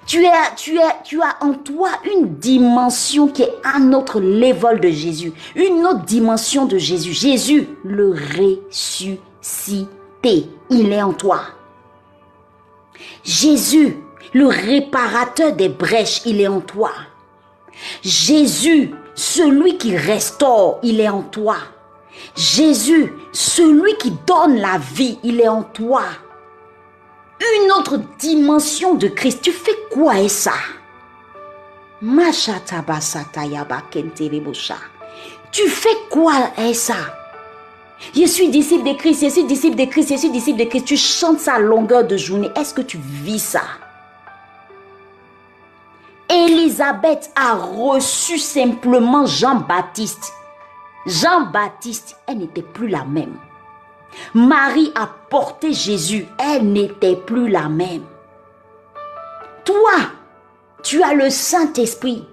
tu, 0.06 0.26
as, 0.26 0.54
tu, 0.54 0.78
tu 1.02 1.22
as 1.22 1.36
en 1.40 1.54
toi 1.54 1.88
une 2.14 2.34
dimension 2.36 3.28
qui 3.28 3.42
est 3.42 3.54
un 3.64 3.94
autre 3.94 4.20
level 4.20 4.80
de 4.80 4.90
Jésus, 4.90 5.32
une 5.54 5.86
autre 5.86 6.04
dimension 6.04 6.66
de 6.66 6.76
Jésus. 6.76 7.14
Jésus, 7.14 7.68
le 7.82 8.10
ressuscité, 8.10 9.16
il 10.68 10.92
est 10.92 11.02
en 11.02 11.14
toi. 11.14 11.40
Jésus, 13.24 13.96
le 14.34 14.46
réparateur 14.46 15.52
des 15.54 15.70
brèches, 15.70 16.20
il 16.26 16.40
est 16.42 16.48
en 16.48 16.60
toi. 16.60 16.90
Jésus, 18.02 18.90
celui 19.20 19.76
qui 19.76 19.94
restaure, 19.98 20.78
il 20.82 20.98
est 20.98 21.08
en 21.10 21.20
toi. 21.20 21.56
Jésus, 22.34 23.12
celui 23.32 23.94
qui 23.98 24.12
donne 24.26 24.56
la 24.56 24.78
vie, 24.78 25.18
il 25.22 25.40
est 25.40 25.48
en 25.48 25.62
toi. 25.62 26.04
Une 27.38 27.70
autre 27.72 28.00
dimension 28.18 28.94
de 28.94 29.08
Christ. 29.08 29.42
Tu 29.42 29.52
fais 29.52 29.76
quoi 29.90 30.18
et 30.20 30.28
ça 30.30 30.54
Tu 35.52 35.68
fais 35.68 35.96
quoi 36.08 36.32
ça 36.72 36.94
Je 38.14 38.24
suis 38.24 38.48
disciple 38.48 38.88
de 38.88 38.96
Christ, 38.96 39.24
je 39.24 39.30
suis 39.30 39.44
disciple 39.44 39.76
de 39.76 39.84
Christ, 39.84 40.12
je 40.12 40.16
suis 40.16 40.30
disciple 40.30 40.60
de 40.60 40.64
Christ. 40.64 40.86
Tu 40.86 40.96
chantes 40.96 41.40
ça 41.40 41.56
à 41.56 41.58
longueur 41.58 42.06
de 42.06 42.16
journée. 42.16 42.50
Est-ce 42.56 42.72
que 42.72 42.80
tu 42.80 42.96
vis 42.96 43.38
ça? 43.38 43.64
Élisabeth 46.30 47.32
a 47.34 47.54
reçu 47.54 48.38
simplement 48.38 49.26
Jean-Baptiste. 49.26 50.32
Jean-Baptiste, 51.04 52.16
elle 52.28 52.38
n'était 52.38 52.62
plus 52.62 52.86
la 52.86 53.04
même. 53.04 53.36
Marie 54.32 54.92
a 54.94 55.08
porté 55.28 55.72
Jésus, 55.72 56.26
elle 56.38 56.72
n'était 56.72 57.16
plus 57.16 57.48
la 57.48 57.68
même. 57.68 58.04
Toi, 59.64 59.92
tu 60.84 61.02
as 61.02 61.14
le 61.14 61.30
Saint-Esprit. 61.30 62.24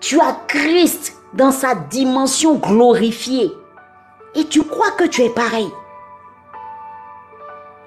Tu 0.00 0.20
as 0.20 0.36
Christ 0.48 1.16
dans 1.34 1.52
sa 1.52 1.74
dimension 1.74 2.56
glorifiée. 2.56 3.52
Et 4.34 4.44
tu 4.44 4.64
crois 4.64 4.90
que 4.92 5.04
tu 5.04 5.22
es 5.22 5.30
pareil. 5.30 5.70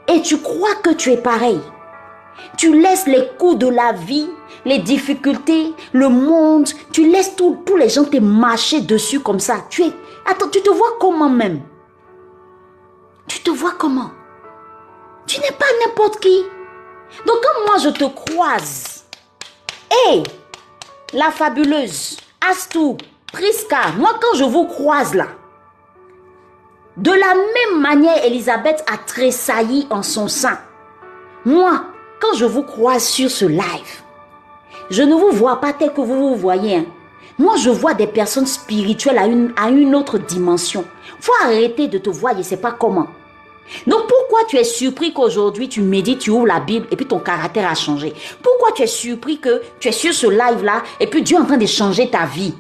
Et 0.08 0.22
tu 0.22 0.38
crois 0.38 0.76
que 0.76 0.92
tu 0.92 1.12
es 1.12 1.18
pareil. 1.18 1.60
Tu 2.58 2.80
laisses 2.80 3.08
les 3.08 3.30
coups 3.40 3.58
de 3.58 3.68
la 3.68 3.94
vie, 3.94 4.30
les 4.66 4.80
difficultés, 4.80 5.74
le 5.92 6.10
monde, 6.10 6.70
tu 6.92 7.10
laisses 7.10 7.36
tous 7.36 7.76
les 7.78 7.90
gens 7.90 8.06
te 8.06 8.18
marcher 8.18 8.82
dessus 8.82 9.20
comme 9.20 9.40
ça. 9.40 9.66
Tu 9.70 9.84
es, 9.84 9.92
attends, 10.26 10.50
tu 10.50 10.62
te 10.62 10.70
vois 10.70 10.98
comment 11.00 11.30
même? 11.30 11.62
Tu 13.28 13.40
te 13.42 13.52
vois 13.52 13.74
comment? 13.78 14.12
Tu 15.26 15.40
n'es 15.40 15.52
pas 15.52 15.66
n'importe 15.86 16.20
qui. 16.20 16.44
Donc 17.26 17.38
quand 17.42 17.66
moi 17.66 17.78
je 17.78 17.90
te 17.90 18.06
croise, 18.06 19.06
hé, 19.92 20.24
la 21.14 21.32
fabuleuse, 21.32 22.18
Astou, 22.50 22.98
Priska, 23.32 23.92
moi 23.98 24.20
quand 24.22 24.38
je 24.38 24.44
vous 24.44 24.66
croise 24.66 25.14
là, 25.14 25.28
de 26.98 27.12
la 27.12 27.34
même 27.34 27.82
manière, 27.82 28.24
Elisabeth 28.24 28.84
a 28.92 28.98
tressailli 28.98 29.88
en 29.90 30.04
son 30.04 30.28
sein. 30.28 30.60
Moi, 31.44 31.86
quand 32.20 32.38
je 32.38 32.46
vous 32.46 32.62
croise 32.62 33.04
sur 33.04 33.32
ce 33.32 33.46
live, 33.46 34.03
je 34.90 35.04
ne 35.04 35.14
vous 35.14 35.32
vois 35.32 35.60
pas 35.62 35.74
tel 35.74 35.94
que 35.94 36.02
vous 36.02 36.30
vous 36.30 36.36
voyez. 36.36 36.78
Hein. 36.78 36.86
Moi, 37.40 37.56
je 37.58 37.70
vois 37.70 37.94
des 37.94 38.08
personnes 38.08 38.46
spirituelles 38.46 39.18
à 39.18 39.26
une, 39.26 39.54
à 39.58 39.70
une 39.70 39.96
autre 39.96 40.18
dimension. 40.18 40.86
faut 41.20 41.34
arrêter 41.44 41.88
de 41.88 41.98
te 41.98 42.10
voir, 42.10 42.34
je 42.34 42.40
ne 42.40 42.44
sais 42.44 42.58
pas 42.58 42.72
comment. 42.72 43.08
Donc 43.88 44.08
pourquoi 44.08 44.42
tu 44.48 44.58
es 44.58 44.64
surpris 44.64 45.14
qu'aujourd'hui 45.14 45.70
tu 45.70 45.82
médites, 45.82 46.20
tu 46.20 46.30
ouvres 46.30 46.48
la 46.48 46.60
Bible 46.60 46.86
et 46.92 46.96
puis 46.96 47.06
ton 47.06 47.20
caractère 47.20 47.70
a 47.70 47.76
changé? 47.76 48.14
Pourquoi 48.42 48.72
tu 48.74 48.84
es 48.84 48.88
surpris 48.88 49.40
que 49.40 49.62
tu 49.80 49.88
es 49.88 49.92
sur 49.92 50.14
ce 50.14 50.28
live-là 50.28 50.84
et 51.00 51.08
puis 51.08 51.22
Dieu 51.22 51.38
est 51.38 51.40
en 51.40 51.46
train 51.46 51.58
de 51.58 51.66
changer 51.66 52.10
ta 52.10 52.26
vie? 52.26 52.54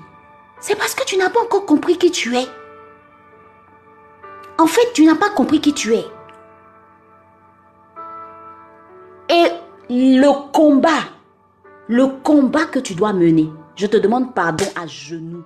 C'est 0.59 0.75
parce 0.75 0.95
que 0.95 1.03
tu 1.03 1.17
n'as 1.17 1.29
pas 1.29 1.41
encore 1.41 1.65
compris 1.65 1.97
qui 1.97 2.09
tu 2.09 2.35
es. 2.37 2.47
En 4.57 4.67
fait, 4.67 4.93
tu 4.93 5.05
n'as 5.05 5.15
pas 5.15 5.29
compris 5.29 5.59
qui 5.59 5.73
tu 5.73 5.93
es. 5.93 6.05
Et 9.29 9.51
le 9.89 10.51
combat, 10.51 10.89
le 11.87 12.07
combat 12.23 12.65
que 12.65 12.79
tu 12.79 12.95
dois 12.95 13.13
mener, 13.13 13.51
je 13.75 13.87
te 13.87 13.97
demande 13.97 14.33
pardon 14.33 14.65
à 14.75 14.87
genoux. 14.87 15.43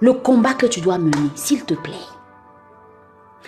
Le 0.00 0.12
combat 0.12 0.54
que 0.54 0.66
tu 0.66 0.80
dois 0.80 0.98
mener, 0.98 1.30
s'il 1.34 1.64
te 1.64 1.74
plaît. 1.74 1.94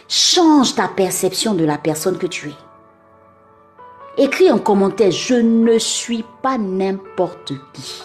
Change 0.08 0.74
ta 0.74 0.88
perception 0.88 1.54
de 1.54 1.64
la 1.64 1.78
personne 1.78 2.18
que 2.18 2.26
tu 2.26 2.50
es. 2.50 4.22
Écris 4.22 4.50
en 4.50 4.58
commentaire, 4.58 5.10
je 5.10 5.34
ne 5.34 5.78
suis 5.78 6.24
pas 6.42 6.56
n'importe 6.58 7.52
qui. 7.72 8.02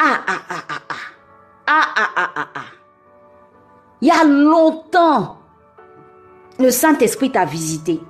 Ah, 0.00 0.20
ah, 0.26 0.38
ah, 0.48 0.64
ah, 0.68 0.82
ah. 0.88 0.94
Ah, 1.66 1.88
ah, 1.96 2.10
ah, 2.16 2.30
ah, 2.36 2.48
ah. 2.54 2.60
Il 4.00 4.08
y 4.08 4.10
a 4.10 4.24
longtemps, 4.24 5.38
le 6.58 6.70
Saint-Esprit 6.70 7.32
t'a 7.32 7.44
visité. 7.44 8.00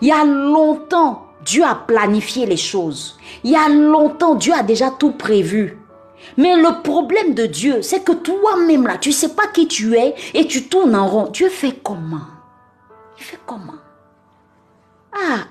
Il 0.00 0.08
y 0.08 0.12
a 0.12 0.24
longtemps, 0.24 1.23
Dieu 1.44 1.64
a 1.64 1.74
planifié 1.74 2.46
les 2.46 2.56
choses. 2.56 3.18
Il 3.42 3.50
y 3.50 3.56
a 3.56 3.68
longtemps, 3.68 4.34
Dieu 4.34 4.54
a 4.54 4.62
déjà 4.62 4.90
tout 4.90 5.12
prévu. 5.12 5.78
Mais 6.36 6.56
le 6.56 6.82
problème 6.82 7.34
de 7.34 7.46
Dieu, 7.46 7.82
c'est 7.82 8.02
que 8.02 8.12
toi-même 8.12 8.86
là, 8.86 8.96
tu 8.96 9.12
sais 9.12 9.34
pas 9.34 9.46
qui 9.48 9.68
tu 9.68 9.94
es 9.94 10.14
et 10.32 10.46
tu 10.46 10.68
tournes 10.68 10.96
en 10.96 11.06
rond. 11.06 11.28
Dieu 11.30 11.48
fait 11.50 11.78
comment? 11.82 12.26
Il 13.18 13.24
fait 13.24 13.40
comment? 13.46 13.74
Ah, 15.12 15.44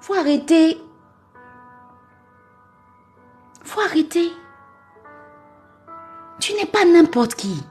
faut 0.00 0.14
arrêter. 0.14 0.78
Faut 3.64 3.80
arrêter. 3.80 4.30
Tu 6.38 6.52
n'es 6.54 6.66
pas 6.66 6.84
n'importe 6.84 7.34
qui. 7.34 7.64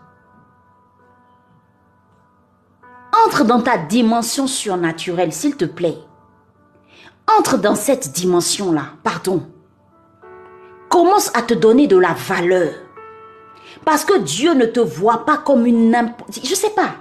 Entre 3.28 3.44
dans 3.44 3.62
ta 3.62 3.78
dimension 3.78 4.48
surnaturelle, 4.48 5.32
s'il 5.32 5.56
te 5.56 5.66
plaît. 5.66 5.98
Entre 7.38 7.58
dans 7.58 7.76
cette 7.76 8.12
dimension-là, 8.12 8.84
pardon 9.04 9.44
commence 10.92 11.32
à 11.34 11.42
te 11.42 11.54
donner 11.54 11.88
de 11.88 11.98
la 11.98 12.14
valeur. 12.14 12.74
Parce 13.86 14.06
que 14.06 14.20
Dieu 14.20 14.54
ne 14.54 14.66
te 14.66 14.82
voit 14.82 15.26
pas 15.26 15.38
comme 15.38 15.66
une... 15.66 16.14
Je 16.44 16.54
sais 16.54 16.70
pas. 16.72 16.92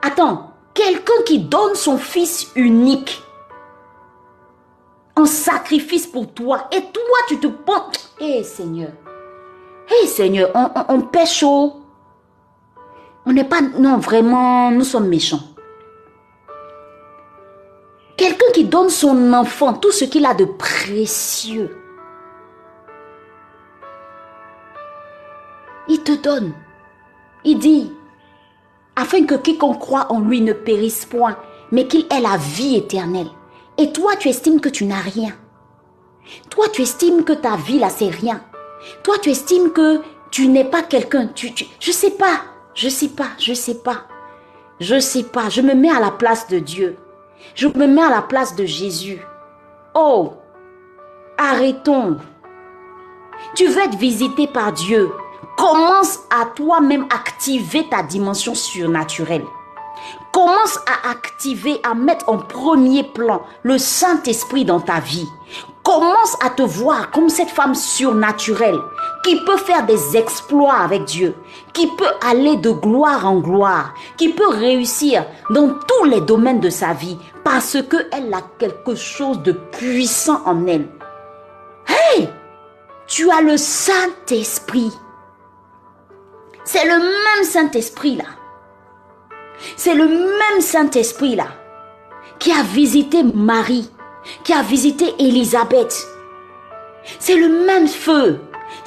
Attends, 0.00 0.52
quelqu'un 0.72 1.20
qui 1.26 1.40
donne 1.40 1.74
son 1.74 1.98
fils 1.98 2.50
unique 2.54 3.20
en 5.16 5.26
sacrifice 5.26 6.06
pour 6.06 6.32
toi 6.32 6.68
et 6.70 6.80
toi 6.80 7.18
tu 7.26 7.38
te 7.40 7.48
penses... 7.48 8.14
Hé 8.20 8.44
Seigneur, 8.44 8.92
hé 9.90 10.06
Seigneur, 10.06 10.50
on, 10.54 10.70
on, 10.88 11.00
pêche 11.00 11.42
au... 11.42 11.74
On 13.26 13.32
n'est 13.32 13.44
pas... 13.44 13.60
Non, 13.60 13.98
vraiment, 13.98 14.70
nous 14.70 14.84
sommes 14.84 15.08
méchants. 15.08 15.42
Donne 18.68 18.90
son 18.90 19.32
enfant 19.32 19.74
tout 19.74 19.92
ce 19.92 20.04
qu'il 20.04 20.26
a 20.26 20.34
de 20.34 20.44
précieux 20.44 21.78
il 25.88 26.02
te 26.02 26.12
donne. 26.12 26.52
Il 27.44 27.58
dit, 27.58 27.92
afin 28.94 29.24
que 29.24 29.34
quiconque 29.34 29.78
croit 29.78 30.12
en 30.12 30.20
lui 30.20 30.40
ne 30.40 30.52
périsse 30.52 31.04
point, 31.04 31.36
mais 31.72 31.86
qu'il 31.86 32.06
ait 32.10 32.20
la 32.20 32.36
vie 32.36 32.76
éternelle. 32.76 33.30
Et 33.78 33.92
toi, 33.92 34.16
tu 34.16 34.28
estimes 34.28 34.60
que 34.60 34.68
tu 34.68 34.84
n'as 34.84 35.00
rien. 35.00 35.32
Toi, 36.50 36.66
tu 36.72 36.82
estimes 36.82 37.24
que 37.24 37.32
ta 37.32 37.56
vie, 37.56 37.78
là, 37.78 37.88
c'est 37.88 38.08
rien. 38.08 38.42
Toi, 39.02 39.16
tu 39.20 39.30
estimes 39.30 39.72
que 39.72 40.00
tu 40.30 40.48
n'es 40.48 40.64
pas 40.64 40.82
quelqu'un. 40.82 41.28
Tu, 41.28 41.52
tu, 41.54 41.66
je 41.80 41.92
sais 41.92 42.10
pas, 42.10 42.42
je 42.74 42.88
sais 42.88 43.08
pas, 43.08 43.30
je 43.38 43.54
sais 43.54 43.76
pas. 43.76 44.04
Je 44.80 45.00
sais 45.00 45.24
pas, 45.24 45.48
je 45.48 45.60
me 45.60 45.74
mets 45.74 45.90
à 45.90 46.00
la 46.00 46.12
place 46.12 46.46
de 46.48 46.58
Dieu. 46.58 46.96
Je 47.54 47.68
me 47.68 47.86
mets 47.86 48.02
à 48.02 48.10
la 48.10 48.22
place 48.22 48.54
de 48.54 48.64
Jésus. 48.64 49.20
Oh, 49.94 50.34
arrêtons. 51.36 52.18
Tu 53.54 53.66
veux 53.66 53.82
être 53.82 53.96
visité 53.96 54.46
par 54.46 54.72
Dieu. 54.72 55.10
Commence 55.56 56.20
à 56.30 56.46
toi-même 56.46 57.06
activer 57.10 57.86
ta 57.88 58.02
dimension 58.02 58.54
surnaturelle. 58.54 59.44
Commence 60.32 60.78
à 60.86 61.10
activer, 61.10 61.80
à 61.82 61.94
mettre 61.94 62.28
en 62.28 62.38
premier 62.38 63.02
plan 63.02 63.42
le 63.62 63.78
Saint-Esprit 63.78 64.64
dans 64.64 64.80
ta 64.80 65.00
vie. 65.00 65.26
Commence 65.82 66.36
à 66.44 66.50
te 66.50 66.62
voir 66.62 67.10
comme 67.10 67.28
cette 67.28 67.48
femme 67.50 67.74
surnaturelle 67.74 68.78
qui 69.24 69.36
peut 69.44 69.56
faire 69.56 69.84
des 69.84 70.16
exploits 70.16 70.74
avec 70.74 71.04
Dieu, 71.04 71.34
qui 71.72 71.86
peut 71.96 72.12
aller 72.26 72.56
de 72.56 72.70
gloire 72.70 73.26
en 73.26 73.40
gloire, 73.40 73.94
qui 74.16 74.30
peut 74.30 74.48
réussir 74.48 75.26
dans 75.50 75.74
tous 75.86 76.04
les 76.04 76.20
domaines 76.20 76.60
de 76.60 76.70
sa 76.70 76.92
vie 76.92 77.18
parce 77.44 77.76
qu'elle 77.88 78.32
a 78.32 78.42
quelque 78.58 78.94
chose 78.94 79.42
de 79.42 79.52
puissant 79.52 80.42
en 80.44 80.66
elle. 80.66 80.88
Hey, 81.86 82.28
tu 83.06 83.30
as 83.30 83.40
le 83.40 83.56
Saint-Esprit. 83.56 84.92
C'est 86.64 86.84
le 86.84 86.98
même 86.98 87.44
Saint-Esprit 87.44 88.16
là. 88.16 88.24
C'est 89.76 89.94
le 89.94 90.06
même 90.06 90.60
Saint-Esprit 90.60 91.34
là 91.34 91.46
qui 92.38 92.52
a 92.52 92.62
visité 92.62 93.22
Marie, 93.22 93.90
qui 94.44 94.52
a 94.52 94.62
visité 94.62 95.14
Élisabeth. 95.18 96.06
C'est 97.18 97.36
le 97.36 97.48
même 97.66 97.88
feu. 97.88 98.38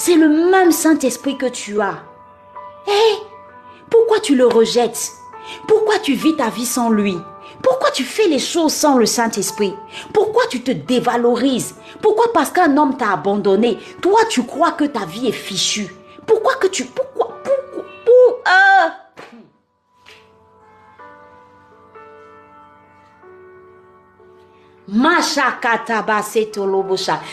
C'est 0.04 0.16
le 0.16 0.30
même 0.50 0.72
Saint-Esprit 0.72 1.38
que 1.38 1.46
tu 1.46 1.80
as. 1.80 2.00
Hé, 2.88 3.18
pourquoi 3.88 4.20
tu 4.20 4.34
le 4.34 4.48
rejettes? 4.48 5.12
Pourquoi 5.68 6.00
tu 6.00 6.14
vis 6.14 6.36
ta 6.36 6.50
vie 6.50 6.66
sans 6.66 6.90
lui? 6.90 7.20
Pourquoi 7.62 7.92
tu 7.92 8.04
fais 8.04 8.28
les 8.28 8.40
choses 8.40 8.74
sans 8.74 8.98
le 8.98 9.06
Saint-Esprit? 9.06 9.76
Pourquoi 10.12 10.42
tu 10.50 10.64
te 10.64 10.72
dévalorises? 10.72 11.76
Pourquoi 12.02 12.34
parce 12.34 12.50
qu'un 12.50 12.76
homme 12.78 12.98
t'a 12.98 13.12
abandonné, 13.12 13.78
toi 14.02 14.22
tu 14.28 14.42
crois 14.42 14.72
que 14.72 14.86
ta 14.86 15.06
vie 15.06 15.28
est 15.28 15.32
fichue? 15.32 15.94
Pourquoi 16.26 16.56
que 16.56 16.66
tu 16.66 16.86
pourquoi 16.86 17.28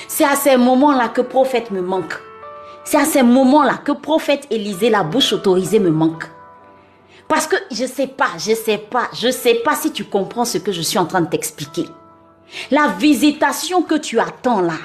c'est 0.07 0.25
à 0.25 0.37
ces 0.37 0.57
moments-là 0.59 1.09
que 1.09 1.23
prophète 1.23 1.71
me 1.71 1.81
manque. 1.81 2.28
C'est 2.91 2.97
à 2.97 3.05
ces 3.05 3.23
moments-là 3.23 3.75
que 3.85 3.93
prophète 3.93 4.47
Élisée, 4.49 4.89
la 4.89 5.03
bouche 5.03 5.35
autorisée, 5.35 5.79
me 5.79 5.91
manque. 5.91 6.25
Parce 7.29 7.47
que 7.47 7.57
je 7.71 7.85
sais 7.85 8.07
pas, 8.07 8.31
je 8.39 8.55
sais 8.55 8.79
pas, 8.79 9.11
je 9.13 9.31
sais 9.31 9.57
pas 9.57 9.75
si 9.75 9.93
tu 9.93 10.05
comprends 10.05 10.47
ce 10.47 10.57
que 10.57 10.73
je 10.73 10.81
suis 10.81 10.99
en 10.99 11.05
train 11.05 11.21
de 11.21 11.29
t'expliquer. 11.29 11.85
La 12.71 12.95
visitation 12.99 13.83
que 13.83 13.97
tu 13.97 14.19
attends 14.19 14.63
là, 14.63 14.79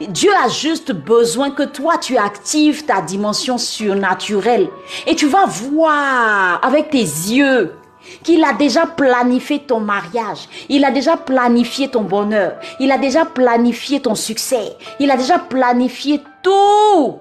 Dieu 0.00 0.30
a 0.42 0.48
juste 0.48 0.92
besoin 0.92 1.50
que 1.50 1.64
toi, 1.64 1.98
tu 1.98 2.16
actives 2.16 2.86
ta 2.86 3.02
dimension 3.02 3.58
surnaturelle. 3.58 4.70
Et 5.06 5.14
tu 5.14 5.26
vas 5.26 5.44
voir 5.44 6.64
avec 6.64 6.88
tes 6.88 7.02
yeux 7.02 7.74
qu'il 8.22 8.42
a 8.44 8.54
déjà 8.54 8.86
planifié 8.86 9.58
ton 9.58 9.80
mariage, 9.80 10.48
il 10.70 10.86
a 10.86 10.90
déjà 10.90 11.18
planifié 11.18 11.88
ton 11.88 12.00
bonheur, 12.00 12.58
il 12.80 12.90
a 12.90 12.96
déjà 12.96 13.26
planifié 13.26 14.00
ton 14.00 14.14
succès, 14.14 14.74
il 14.98 15.10
a 15.10 15.18
déjà 15.18 15.38
planifié 15.38 16.22
tout. 16.42 17.20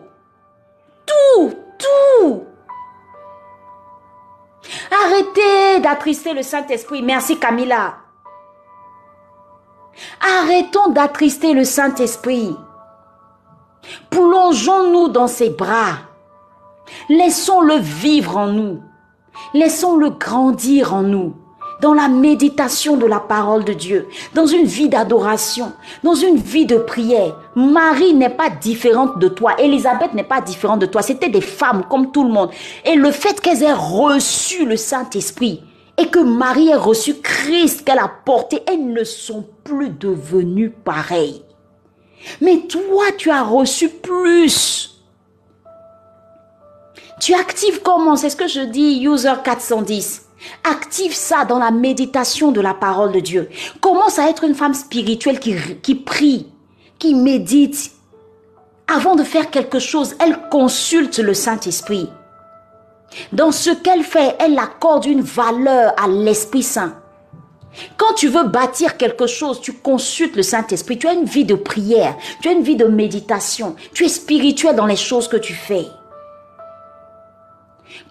Tout, 1.05 1.53
tout. 1.77 2.43
Arrêtez 5.05 5.79
d'attrister 5.81 6.33
le 6.33 6.43
Saint-Esprit. 6.43 7.01
Merci 7.01 7.39
Camilla. 7.39 7.97
Arrêtons 10.41 10.89
d'attrister 10.89 11.53
le 11.53 11.63
Saint-Esprit. 11.63 12.55
Plongeons-nous 14.09 15.09
dans 15.09 15.27
ses 15.27 15.49
bras. 15.49 15.97
Laissons-le 17.09 17.75
vivre 17.75 18.37
en 18.37 18.47
nous. 18.47 18.81
Laissons-le 19.53 20.11
grandir 20.11 20.93
en 20.93 21.03
nous. 21.03 21.35
Dans 21.81 21.93
la 21.93 22.07
méditation 22.07 22.97
de 22.97 23.05
la 23.05 23.19
parole 23.19 23.63
de 23.63 23.73
Dieu, 23.73 24.07
dans 24.33 24.45
une 24.45 24.65
vie 24.65 24.89
d'adoration, 24.89 25.71
dans 26.03 26.15
une 26.15 26.37
vie 26.37 26.65
de 26.65 26.77
prière. 26.77 27.35
Marie 27.55 28.13
n'est 28.13 28.29
pas 28.29 28.49
différente 28.49 29.19
de 29.19 29.27
toi, 29.27 29.59
Élisabeth 29.59 30.13
n'est 30.13 30.23
pas 30.23 30.41
différente 30.41 30.79
de 30.79 30.85
toi, 30.85 31.01
c'était 31.01 31.29
des 31.29 31.41
femmes 31.41 31.83
comme 31.89 32.11
tout 32.11 32.23
le 32.23 32.31
monde. 32.31 32.51
Et 32.85 32.95
le 32.95 33.11
fait 33.11 33.39
qu'elles 33.39 33.63
aient 33.63 33.73
reçu 33.73 34.65
le 34.65 34.75
Saint-Esprit 34.75 35.63
et 35.97 36.07
que 36.07 36.19
Marie 36.19 36.69
ait 36.69 36.75
reçu 36.75 37.15
Christ 37.15 37.85
qu'elle 37.85 37.99
a 37.99 38.11
porté, 38.25 38.61
elles 38.67 38.91
ne 38.91 39.03
sont 39.03 39.45
plus 39.63 39.89
devenues 39.89 40.69
pareilles. 40.69 41.43
Mais 42.41 42.59
toi, 42.67 43.05
tu 43.17 43.29
as 43.29 43.43
reçu 43.43 43.89
plus. 43.89 45.01
Tu 47.19 47.33
actives 47.33 47.81
comment? 47.81 48.15
C'est 48.15 48.29
ce 48.29 48.35
que 48.35 48.47
je 48.47 48.61
dis, 48.61 49.03
user 49.03 49.33
410. 49.43 50.28
Active 50.63 51.13
ça 51.13 51.45
dans 51.45 51.59
la 51.59 51.71
méditation 51.71 52.51
de 52.51 52.61
la 52.61 52.73
parole 52.73 53.11
de 53.11 53.19
Dieu. 53.19 53.49
Commence 53.81 54.19
à 54.19 54.29
être 54.29 54.43
une 54.43 54.55
femme 54.55 54.73
spirituelle 54.73 55.39
qui, 55.39 55.55
qui 55.81 55.95
prie, 55.95 56.47
qui 56.97 57.15
médite. 57.15 57.91
Avant 58.87 59.15
de 59.15 59.23
faire 59.23 59.51
quelque 59.51 59.79
chose, 59.79 60.15
elle 60.19 60.49
consulte 60.49 61.19
le 61.19 61.33
Saint-Esprit. 61.33 62.09
Dans 63.33 63.51
ce 63.51 63.69
qu'elle 63.71 64.03
fait, 64.03 64.35
elle 64.39 64.57
accorde 64.57 65.05
une 65.05 65.21
valeur 65.21 65.93
à 66.01 66.07
l'Esprit 66.07 66.63
Saint. 66.63 66.95
Quand 67.97 68.13
tu 68.15 68.27
veux 68.27 68.45
bâtir 68.45 68.97
quelque 68.97 69.27
chose, 69.27 69.61
tu 69.61 69.73
consultes 69.73 70.35
le 70.35 70.43
Saint-Esprit. 70.43 70.97
Tu 70.97 71.07
as 71.07 71.13
une 71.13 71.25
vie 71.25 71.45
de 71.45 71.55
prière, 71.55 72.15
tu 72.41 72.49
as 72.49 72.53
une 72.53 72.63
vie 72.63 72.75
de 72.75 72.85
méditation. 72.85 73.75
Tu 73.93 74.05
es 74.05 74.09
spirituel 74.09 74.75
dans 74.75 74.85
les 74.85 74.95
choses 74.95 75.27
que 75.27 75.37
tu 75.37 75.53
fais. 75.53 75.85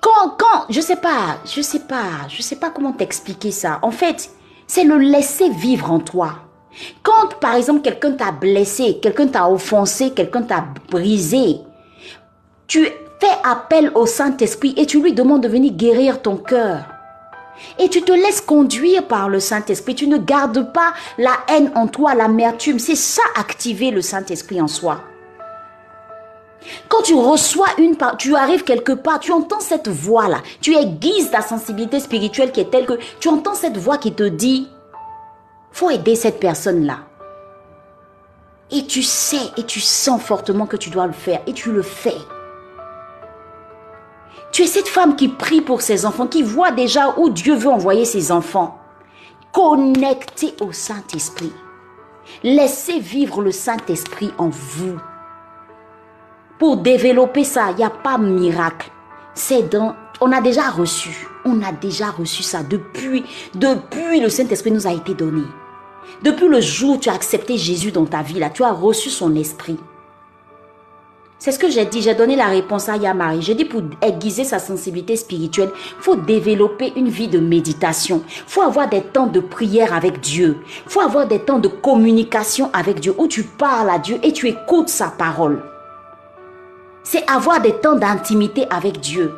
Quand, 0.00 0.36
quand, 0.38 0.66
je 0.70 0.80
sais 0.80 0.96
pas, 0.96 1.38
je 1.44 1.60
sais 1.60 1.80
pas, 1.80 2.28
je 2.28 2.42
sais 2.42 2.56
pas 2.56 2.70
comment 2.70 2.92
t'expliquer 2.92 3.50
ça. 3.50 3.78
En 3.82 3.90
fait, 3.90 4.30
c'est 4.66 4.84
le 4.84 4.98
laisser 4.98 5.50
vivre 5.50 5.90
en 5.90 5.98
toi. 5.98 6.36
Quand, 7.02 7.38
par 7.40 7.56
exemple, 7.56 7.82
quelqu'un 7.82 8.12
t'a 8.12 8.30
blessé, 8.30 8.98
quelqu'un 9.02 9.26
t'a 9.26 9.50
offensé, 9.50 10.10
quelqu'un 10.10 10.42
t'a 10.42 10.64
brisé, 10.90 11.56
tu 12.66 12.84
fais 12.84 13.38
appel 13.44 13.90
au 13.94 14.06
Saint-Esprit 14.06 14.74
et 14.76 14.86
tu 14.86 15.02
lui 15.02 15.12
demandes 15.12 15.42
de 15.42 15.48
venir 15.48 15.72
guérir 15.72 16.22
ton 16.22 16.36
cœur. 16.36 16.84
Et 17.78 17.88
tu 17.88 18.02
te 18.02 18.12
laisses 18.12 18.40
conduire 18.40 19.08
par 19.08 19.28
le 19.28 19.40
Saint-Esprit. 19.40 19.96
Tu 19.96 20.06
ne 20.06 20.18
gardes 20.18 20.72
pas 20.72 20.92
la 21.16 21.32
haine 21.48 21.72
en 21.74 21.88
toi, 21.88 22.14
l'amertume. 22.14 22.78
C'est 22.78 22.94
ça 22.94 23.22
activer 23.36 23.90
le 23.90 24.02
Saint-Esprit 24.02 24.60
en 24.60 24.68
soi. 24.68 25.00
Quand 26.88 27.02
tu 27.02 27.14
reçois 27.14 27.68
une 27.78 27.96
part, 27.96 28.16
tu 28.16 28.34
arrives 28.36 28.64
quelque 28.64 28.92
part, 28.92 29.20
tu 29.20 29.32
entends 29.32 29.60
cette 29.60 29.88
voix-là. 29.88 30.42
Tu 30.60 30.74
aiguises 30.74 31.30
ta 31.30 31.42
sensibilité 31.42 32.00
spirituelle 32.00 32.52
qui 32.52 32.60
est 32.60 32.70
telle 32.70 32.86
que 32.86 32.98
tu 33.20 33.28
entends 33.28 33.54
cette 33.54 33.76
voix 33.76 33.98
qui 33.98 34.12
te 34.12 34.22
dit, 34.22 34.68
faut 35.72 35.90
aider 35.90 36.16
cette 36.16 36.40
personne-là. 36.40 36.98
Et 38.70 38.84
tu 38.86 39.02
sais 39.02 39.50
et 39.56 39.62
tu 39.62 39.80
sens 39.80 40.20
fortement 40.20 40.66
que 40.66 40.76
tu 40.76 40.90
dois 40.90 41.06
le 41.06 41.12
faire 41.12 41.40
et 41.46 41.52
tu 41.52 41.72
le 41.72 41.82
fais. 41.82 42.16
Tu 44.52 44.62
es 44.62 44.66
cette 44.66 44.88
femme 44.88 45.16
qui 45.16 45.28
prie 45.28 45.60
pour 45.60 45.82
ses 45.82 46.04
enfants, 46.04 46.26
qui 46.26 46.42
voit 46.42 46.70
déjà 46.70 47.14
où 47.18 47.30
Dieu 47.30 47.54
veut 47.54 47.70
envoyer 47.70 48.04
ses 48.04 48.32
enfants. 48.32 48.78
Connectez 49.52 50.54
au 50.60 50.72
Saint-Esprit. 50.72 51.52
Laissez 52.42 52.98
vivre 52.98 53.40
le 53.40 53.52
Saint-Esprit 53.52 54.32
en 54.38 54.48
vous. 54.48 54.98
Pour 56.58 56.78
développer 56.78 57.44
ça, 57.44 57.68
il 57.70 57.76
n'y 57.76 57.84
a 57.84 57.90
pas 57.90 58.18
miracle. 58.18 58.90
C'est 59.34 59.70
dans, 59.70 59.94
on 60.20 60.32
a 60.32 60.40
déjà 60.40 60.70
reçu. 60.70 61.28
On 61.44 61.62
a 61.62 61.70
déjà 61.70 62.10
reçu 62.10 62.42
ça 62.42 62.62
depuis, 62.62 63.24
depuis 63.54 64.20
le 64.20 64.28
Saint-Esprit 64.28 64.72
nous 64.72 64.86
a 64.86 64.92
été 64.92 65.14
donné. 65.14 65.44
Depuis 66.22 66.48
le 66.48 66.60
jour 66.60 66.96
où 66.96 66.98
tu 66.98 67.08
as 67.08 67.14
accepté 67.14 67.56
Jésus 67.56 67.92
dans 67.92 68.06
ta 68.06 68.22
vie, 68.22 68.40
là, 68.40 68.50
tu 68.50 68.64
as 68.64 68.72
reçu 68.72 69.08
son 69.08 69.36
esprit. 69.36 69.78
C'est 71.38 71.52
ce 71.52 71.58
que 71.60 71.70
j'ai 71.70 71.84
dit, 71.84 72.02
j'ai 72.02 72.16
donné 72.16 72.34
la 72.34 72.46
réponse 72.46 72.88
à 72.88 72.96
Yamari. 72.96 73.42
J'ai 73.42 73.54
dit 73.54 73.64
pour 73.64 73.82
aiguiser 74.02 74.42
sa 74.42 74.58
sensibilité 74.58 75.14
spirituelle, 75.14 75.70
faut 76.00 76.16
développer 76.16 76.92
une 76.96 77.08
vie 77.08 77.28
de 77.28 77.38
méditation. 77.38 78.24
Faut 78.48 78.62
avoir 78.62 78.88
des 78.88 79.02
temps 79.02 79.28
de 79.28 79.38
prière 79.38 79.94
avec 79.94 80.18
Dieu. 80.18 80.56
Faut 80.88 81.00
avoir 81.00 81.28
des 81.28 81.38
temps 81.38 81.60
de 81.60 81.68
communication 81.68 82.70
avec 82.72 82.98
Dieu 82.98 83.14
où 83.16 83.28
tu 83.28 83.44
parles 83.44 83.90
à 83.90 84.00
Dieu 84.00 84.18
et 84.24 84.32
tu 84.32 84.48
écoutes 84.48 84.88
sa 84.88 85.10
parole. 85.10 85.62
C'est 87.10 87.26
avoir 87.26 87.62
des 87.62 87.72
temps 87.72 87.94
d'intimité 87.94 88.66
avec 88.68 89.00
Dieu. 89.00 89.34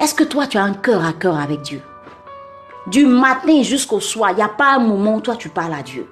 Est-ce 0.00 0.12
que 0.12 0.24
toi, 0.24 0.48
tu 0.48 0.58
as 0.58 0.64
un 0.64 0.74
cœur 0.74 1.04
à 1.04 1.12
cœur 1.12 1.38
avec 1.38 1.62
Dieu? 1.62 1.80
Du 2.88 3.06
matin 3.06 3.62
jusqu'au 3.62 4.00
soir, 4.00 4.32
il 4.32 4.38
n'y 4.38 4.42
a 4.42 4.48
pas 4.48 4.74
un 4.74 4.80
moment 4.80 5.14
où 5.14 5.20
toi, 5.20 5.36
tu 5.36 5.48
parles 5.48 5.74
à 5.74 5.82
Dieu. 5.84 6.08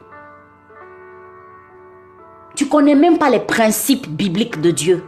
Tu 2.55 2.69
connais 2.69 2.95
même 2.95 3.19
pas 3.19 3.29
les 3.29 3.41
principes 3.41 4.09
bibliques 4.09 4.61
de 4.61 4.71
Dieu. 4.71 5.05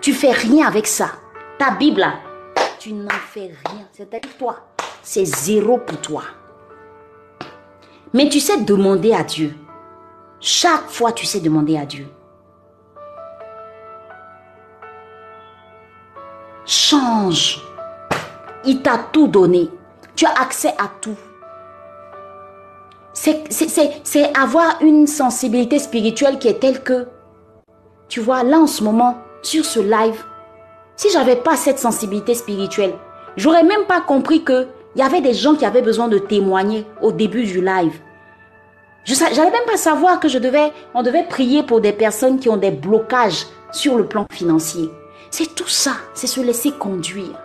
Tu 0.00 0.12
fais 0.12 0.30
rien 0.30 0.68
avec 0.68 0.86
ça. 0.86 1.10
Ta 1.58 1.72
Bible, 1.72 2.06
tu 2.78 2.92
n'en 2.92 3.08
fais 3.10 3.50
rien. 3.66 3.88
C'est-à-dire 3.90 4.36
toi, 4.38 4.58
c'est 5.02 5.24
zéro 5.24 5.78
pour 5.78 6.00
toi. 6.00 6.22
Mais 8.12 8.28
tu 8.28 8.38
sais 8.38 8.60
demander 8.60 9.12
à 9.12 9.24
Dieu. 9.24 9.56
Chaque 10.38 10.88
fois, 10.88 11.10
tu 11.10 11.26
sais 11.26 11.40
demander 11.40 11.76
à 11.76 11.84
Dieu. 11.84 12.06
Change. 16.66 17.60
Il 18.64 18.80
t'a 18.82 18.98
tout 19.12 19.28
donné. 19.28 19.70
Tu 20.16 20.24
as 20.26 20.40
accès 20.40 20.74
à 20.78 20.90
tout 21.00 21.16
c'est 23.14 24.36
avoir 24.36 24.78
une 24.82 25.06
sensibilité 25.06 25.78
spirituelle 25.78 26.38
qui 26.38 26.48
est 26.48 26.60
telle 26.60 26.82
que, 26.82 27.06
tu 28.08 28.20
vois, 28.20 28.42
là 28.42 28.58
en 28.58 28.66
ce 28.66 28.82
moment, 28.82 29.16
sur 29.42 29.64
ce 29.64 29.80
live, 29.80 30.24
si 30.96 31.10
j'avais 31.10 31.36
pas 31.36 31.56
cette 31.56 31.78
sensibilité 31.78 32.34
spirituelle, 32.34 32.94
j'aurais 33.36 33.62
même 33.62 33.84
pas 33.86 34.00
compris 34.00 34.44
que 34.44 34.66
il 34.94 35.00
y 35.00 35.02
avait 35.02 35.20
des 35.20 35.34
gens 35.34 35.56
qui 35.56 35.64
avaient 35.64 35.82
besoin 35.82 36.06
de 36.06 36.18
témoigner 36.18 36.86
au 37.02 37.10
début 37.10 37.44
du 37.44 37.60
live. 37.60 37.98
Je 39.04 39.18
n'allais 39.18 39.50
même 39.50 39.66
pas 39.66 39.76
savoir 39.76 40.20
que 40.20 40.28
je 40.28 40.38
devais, 40.38 40.72
on 40.94 41.02
devait 41.02 41.26
prier 41.28 41.62
pour 41.64 41.80
des 41.80 41.92
personnes 41.92 42.38
qui 42.38 42.48
ont 42.48 42.56
des 42.56 42.70
blocages 42.70 43.46
sur 43.72 43.96
le 43.96 44.06
plan 44.06 44.24
financier. 44.32 44.88
C'est 45.34 45.54
tout 45.54 45.68
ça, 45.68 45.96
c'est 46.14 46.26
se 46.28 46.40
laisser 46.40 46.70
conduire. 46.70 47.38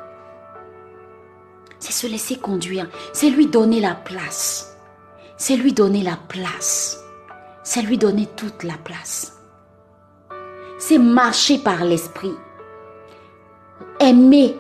C'est 1.80 1.94
se 1.94 2.08
laisser 2.08 2.36
conduire, 2.38 2.88
c'est 3.14 3.30
lui 3.30 3.48
donner 3.48 3.80
la 3.80 3.96
place 3.96 4.70
c'est 5.40 5.56
lui 5.56 5.72
donner 5.72 6.04
la 6.04 6.18
place. 6.28 7.02
C'est 7.64 7.82
lui 7.82 7.98
donner 7.98 8.28
toute 8.36 8.64
la 8.64 8.76
place. 8.84 9.40
C'est 10.78 10.98
marcher 10.98 11.58
par 11.58 11.86
l'esprit. 11.86 12.34
Aimer 14.00 14.56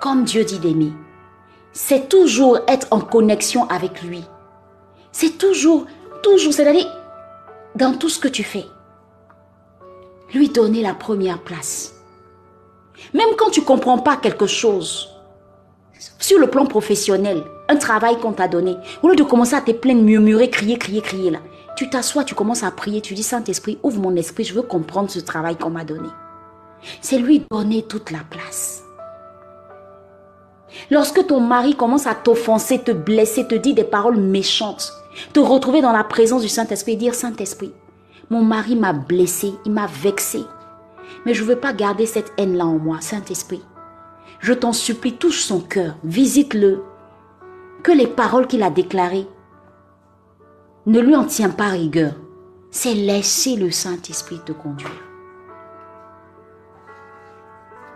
comme 0.00 0.24
Dieu 0.24 0.44
dit 0.44 0.58
d'aimer. 0.58 0.92
C'est 1.72 2.08
toujours 2.08 2.58
être 2.66 2.88
en 2.90 3.00
connexion 3.00 3.68
avec 3.68 4.02
lui. 4.02 4.24
C'est 5.12 5.38
toujours, 5.38 5.86
toujours, 6.22 6.52
c'est-à-dire 6.52 6.86
dans 7.76 7.94
tout 7.94 8.08
ce 8.08 8.18
que 8.18 8.28
tu 8.28 8.42
fais. 8.42 8.66
Lui 10.34 10.48
donner 10.48 10.82
la 10.82 10.94
première 10.94 11.42
place. 11.42 11.94
Même 13.14 13.36
quand 13.36 13.50
tu 13.50 13.62
comprends 13.62 13.98
pas 13.98 14.16
quelque 14.16 14.46
chose, 14.46 15.08
sur 16.18 16.38
le 16.38 16.48
plan 16.48 16.66
professionnel, 16.66 17.42
un 17.68 17.76
travail 17.76 18.18
qu'on 18.18 18.32
t'a 18.32 18.48
donné, 18.48 18.76
au 19.02 19.08
lieu 19.08 19.16
de 19.16 19.22
commencer 19.22 19.54
à 19.54 19.60
te 19.60 19.72
plaindre, 19.72 20.02
murmurer, 20.02 20.50
crier, 20.50 20.78
crier, 20.78 21.00
crier 21.00 21.30
là, 21.30 21.38
tu 21.76 21.88
t'assois, 21.88 22.24
tu 22.24 22.34
commences 22.34 22.64
à 22.64 22.70
prier, 22.70 23.00
tu 23.00 23.14
dis 23.14 23.22
Saint-Esprit, 23.22 23.78
ouvre 23.82 24.00
mon 24.00 24.16
esprit, 24.16 24.44
je 24.44 24.54
veux 24.54 24.62
comprendre 24.62 25.10
ce 25.10 25.20
travail 25.20 25.56
qu'on 25.56 25.70
m'a 25.70 25.84
donné. 25.84 26.08
C'est 27.00 27.18
lui 27.18 27.44
donner 27.50 27.82
toute 27.82 28.10
la 28.10 28.20
place. 28.28 28.82
Lorsque 30.90 31.26
ton 31.26 31.40
mari 31.40 31.74
commence 31.74 32.06
à 32.06 32.14
t'offenser, 32.14 32.80
te 32.80 32.92
blesser, 32.92 33.46
te 33.46 33.54
dire 33.54 33.74
des 33.74 33.84
paroles 33.84 34.18
méchantes, 34.18 34.92
te 35.32 35.40
retrouver 35.40 35.80
dans 35.80 35.92
la 35.92 36.04
présence 36.04 36.42
du 36.42 36.48
Saint-Esprit 36.48 36.92
et 36.92 36.96
dire 36.96 37.14
Saint-Esprit, 37.14 37.72
mon 38.30 38.42
mari 38.42 38.76
m'a 38.76 38.92
blessé, 38.92 39.52
il 39.64 39.72
m'a 39.72 39.86
vexé. 39.86 40.40
Mais 41.26 41.34
je 41.34 41.42
ne 41.42 41.48
veux 41.48 41.56
pas 41.56 41.72
garder 41.72 42.06
cette 42.06 42.32
haine-là 42.36 42.66
en 42.66 42.78
moi, 42.78 43.00
Saint-Esprit. 43.00 43.62
Je 44.40 44.52
t'en 44.52 44.72
supplie, 44.72 45.14
touche 45.14 45.40
son 45.40 45.60
cœur, 45.60 45.96
visite-le, 46.04 46.82
que 47.82 47.92
les 47.92 48.06
paroles 48.06 48.46
qu'il 48.46 48.62
a 48.62 48.70
déclarées 48.70 49.26
ne 50.86 51.00
lui 51.00 51.14
en 51.14 51.24
tient 51.24 51.50
pas 51.50 51.68
rigueur. 51.68 52.14
C'est 52.70 52.94
laisser 52.94 53.56
le 53.56 53.70
Saint-Esprit 53.70 54.40
te 54.44 54.52
conduire. 54.52 54.90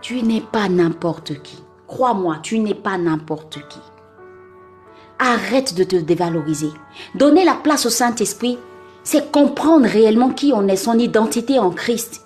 Tu 0.00 0.22
n'es 0.22 0.40
pas 0.40 0.68
n'importe 0.68 1.42
qui. 1.42 1.62
Crois-moi, 1.86 2.38
tu 2.42 2.58
n'es 2.58 2.74
pas 2.74 2.98
n'importe 2.98 3.60
qui. 3.68 3.78
Arrête 5.18 5.74
de 5.74 5.84
te 5.84 5.96
dévaloriser. 5.96 6.70
Donner 7.14 7.44
la 7.44 7.54
place 7.54 7.86
au 7.86 7.90
Saint-Esprit, 7.90 8.58
c'est 9.04 9.30
comprendre 9.30 9.86
réellement 9.86 10.30
qui 10.30 10.52
on 10.54 10.66
est, 10.68 10.76
son 10.76 10.98
identité 10.98 11.58
en 11.58 11.70
Christ. 11.70 12.21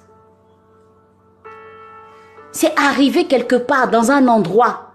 C'est 2.56 2.72
arriver 2.78 3.26
quelque 3.26 3.56
part 3.56 3.90
dans 3.90 4.10
un 4.10 4.28
endroit 4.28 4.94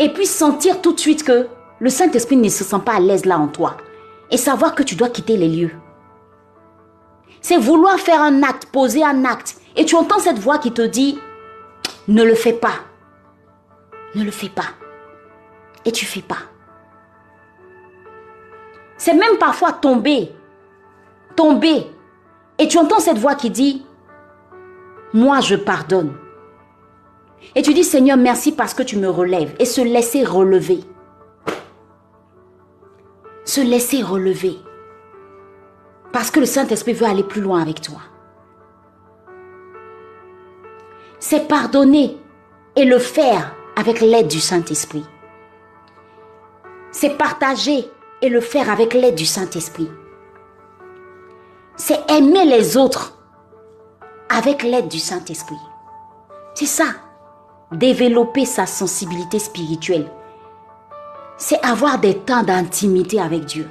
Et 0.00 0.12
puis 0.12 0.26
sentir 0.26 0.82
tout 0.82 0.92
de 0.92 0.98
suite 0.98 1.22
que 1.22 1.46
le 1.78 1.88
Saint-Esprit 1.88 2.36
ne 2.36 2.48
se 2.48 2.64
sent 2.64 2.80
pas 2.84 2.96
à 2.96 2.98
l'aise 2.98 3.26
là 3.26 3.38
en 3.38 3.46
toi. 3.46 3.76
Et 4.32 4.36
savoir 4.36 4.74
que 4.74 4.82
tu 4.82 4.96
dois 4.96 5.08
quitter 5.08 5.36
les 5.36 5.48
lieux. 5.48 5.70
C'est 7.40 7.58
vouloir 7.58 7.96
faire 8.00 8.20
un 8.20 8.42
acte, 8.42 8.66
poser 8.72 9.04
un 9.04 9.24
acte. 9.24 9.54
Et 9.76 9.84
tu 9.84 9.94
entends 9.94 10.18
cette 10.18 10.40
voix 10.40 10.58
qui 10.58 10.72
te 10.72 10.82
dit, 10.82 11.20
ne 12.08 12.24
le 12.24 12.34
fais 12.34 12.54
pas. 12.54 12.74
Ne 14.16 14.24
le 14.24 14.32
fais 14.32 14.48
pas. 14.48 14.70
Et 15.84 15.92
tu 15.92 16.06
fais 16.06 16.22
pas. 16.22 16.42
C'est 18.96 19.14
même 19.14 19.38
parfois 19.38 19.70
tomber. 19.70 20.32
Tomber. 21.36 21.86
Et 22.58 22.66
tu 22.66 22.78
entends 22.78 22.98
cette 22.98 23.18
voix 23.18 23.36
qui 23.36 23.50
dit, 23.50 23.86
moi 25.12 25.38
je 25.38 25.54
pardonne. 25.54 26.25
Et 27.54 27.62
tu 27.62 27.74
dis, 27.74 27.84
Seigneur, 27.84 28.16
merci 28.16 28.52
parce 28.52 28.74
que 28.74 28.82
tu 28.82 28.96
me 28.96 29.08
relèves. 29.08 29.54
Et 29.58 29.64
se 29.64 29.80
laisser 29.80 30.24
relever. 30.24 30.80
Se 33.44 33.60
laisser 33.60 34.02
relever. 34.02 34.56
Parce 36.12 36.30
que 36.30 36.40
le 36.40 36.46
Saint-Esprit 36.46 36.92
veut 36.92 37.06
aller 37.06 37.22
plus 37.22 37.40
loin 37.40 37.60
avec 37.60 37.80
toi. 37.80 37.98
C'est 41.18 41.48
pardonner 41.48 42.18
et 42.76 42.84
le 42.84 42.98
faire 42.98 43.54
avec 43.76 44.00
l'aide 44.00 44.28
du 44.28 44.40
Saint-Esprit. 44.40 45.04
C'est 46.90 47.16
partager 47.18 47.90
et 48.22 48.28
le 48.28 48.40
faire 48.40 48.70
avec 48.70 48.94
l'aide 48.94 49.14
du 49.14 49.26
Saint-Esprit. 49.26 49.90
C'est 51.76 52.10
aimer 52.10 52.44
les 52.44 52.76
autres 52.76 53.18
avec 54.30 54.62
l'aide 54.62 54.88
du 54.88 54.98
Saint-Esprit. 54.98 55.58
C'est 56.54 56.66
ça. 56.66 56.86
Développer 57.72 58.44
sa 58.44 58.64
sensibilité 58.64 59.38
spirituelle. 59.40 60.10
C'est 61.36 61.64
avoir 61.64 61.98
des 61.98 62.16
temps 62.16 62.44
d'intimité 62.44 63.20
avec 63.20 63.44
Dieu. 63.44 63.68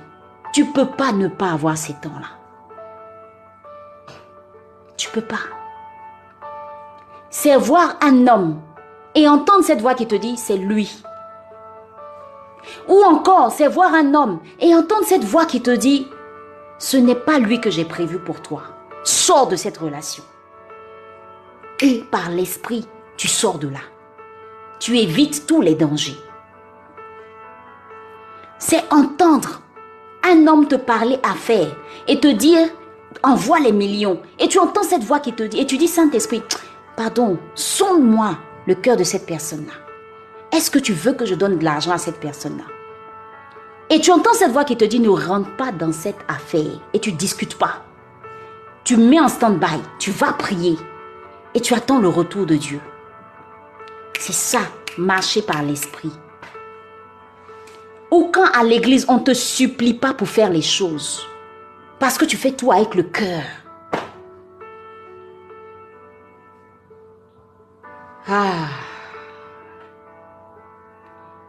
Tu 0.53 0.65
peux 0.65 0.87
pas 0.87 1.11
ne 1.13 1.27
pas 1.27 1.51
avoir 1.51 1.77
ces 1.77 1.93
temps-là. 1.93 2.27
Tu 4.97 5.09
peux 5.09 5.21
pas. 5.21 5.39
C'est 7.29 7.55
voir 7.55 7.95
un 8.01 8.27
homme 8.27 8.59
et 9.15 9.27
entendre 9.27 9.63
cette 9.63 9.81
voix 9.81 9.95
qui 9.95 10.07
te 10.07 10.15
dit 10.15 10.37
c'est 10.37 10.57
lui. 10.57 11.03
Ou 12.87 13.01
encore, 13.03 13.51
c'est 13.51 13.67
voir 13.67 13.93
un 13.93 14.13
homme 14.13 14.39
et 14.59 14.75
entendre 14.75 15.05
cette 15.05 15.23
voix 15.23 15.45
qui 15.45 15.61
te 15.61 15.71
dit 15.71 16.07
ce 16.77 16.97
n'est 16.97 17.15
pas 17.15 17.39
lui 17.39 17.61
que 17.61 17.69
j'ai 17.69 17.85
prévu 17.85 18.19
pour 18.19 18.41
toi. 18.41 18.63
Sors 19.03 19.47
de 19.47 19.55
cette 19.55 19.77
relation. 19.77 20.23
Et 21.81 22.03
par 22.11 22.29
l'esprit, 22.29 22.87
tu 23.17 23.27
sors 23.27 23.57
de 23.57 23.67
là. 23.67 23.79
Tu 24.79 24.97
évites 24.97 25.47
tous 25.47 25.61
les 25.61 25.75
dangers. 25.75 26.17
C'est 28.59 28.83
entendre 28.91 29.61
un 30.23 30.47
homme 30.47 30.67
te 30.67 30.75
parler 30.75 31.19
affaire 31.23 31.75
et 32.07 32.19
te 32.19 32.27
dire 32.27 32.67
envoie 33.23 33.59
les 33.59 33.71
millions. 33.71 34.21
Et 34.39 34.47
tu 34.47 34.59
entends 34.59 34.83
cette 34.83 35.03
voix 35.03 35.19
qui 35.19 35.33
te 35.33 35.43
dit, 35.43 35.59
et 35.59 35.65
tu 35.65 35.77
dis 35.77 35.87
Saint-Esprit, 35.87 36.43
pardon, 36.95 37.37
sonde-moi 37.55 38.37
le 38.67 38.75
cœur 38.75 38.97
de 38.97 39.03
cette 39.03 39.25
personne-là. 39.25 39.73
Est-ce 40.51 40.71
que 40.71 40.79
tu 40.79 40.93
veux 40.93 41.13
que 41.13 41.25
je 41.25 41.35
donne 41.35 41.57
de 41.57 41.63
l'argent 41.63 41.91
à 41.91 41.97
cette 41.97 42.19
personne-là? 42.19 42.63
Et 43.89 43.99
tu 43.99 44.11
entends 44.11 44.33
cette 44.33 44.51
voix 44.51 44.63
qui 44.63 44.77
te 44.77 44.85
dit 44.85 44.99
ne 44.99 45.09
rentre 45.09 45.55
pas 45.57 45.71
dans 45.71 45.91
cette 45.91 46.19
affaire 46.27 46.79
et 46.93 46.99
tu 46.99 47.11
discutes 47.11 47.57
pas. 47.57 47.83
Tu 48.83 48.97
mets 48.97 49.19
en 49.19 49.27
stand-by, 49.27 49.79
tu 49.99 50.11
vas 50.11 50.33
prier 50.33 50.77
et 51.53 51.61
tu 51.61 51.73
attends 51.73 51.99
le 51.99 52.07
retour 52.07 52.45
de 52.45 52.55
Dieu. 52.55 52.79
C'est 54.19 54.33
ça, 54.33 54.61
marcher 54.97 55.41
par 55.41 55.61
l'esprit. 55.63 56.11
Ou 58.11 58.29
quand 58.31 58.49
à 58.53 58.63
l'église, 58.63 59.05
on 59.09 59.15
ne 59.15 59.23
te 59.23 59.33
supplie 59.33 59.93
pas 59.93 60.13
pour 60.13 60.27
faire 60.27 60.49
les 60.49 60.61
choses. 60.61 61.27
Parce 61.99 62.17
que 62.17 62.25
tu 62.25 62.37
fais 62.37 62.51
tout 62.51 62.71
avec 62.71 62.95
le 62.95 63.03
cœur. 63.03 63.43
Ah. 68.27 68.69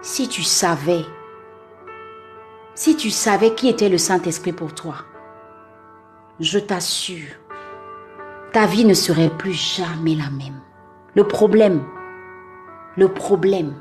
Si 0.02 0.28
tu 0.28 0.42
savais, 0.42 1.04
si 2.74 2.96
tu 2.96 3.10
savais 3.10 3.54
qui 3.54 3.68
était 3.68 3.88
le 3.88 3.98
Saint-Esprit 3.98 4.52
pour 4.52 4.74
toi, 4.74 4.96
je 6.38 6.58
t'assure, 6.58 7.34
ta 8.52 8.66
vie 8.66 8.84
ne 8.84 8.94
serait 8.94 9.30
plus 9.30 9.54
jamais 9.54 10.14
la 10.14 10.30
même. 10.30 10.60
Le 11.14 11.26
problème, 11.26 11.82
le 12.96 13.08
problème, 13.08 13.74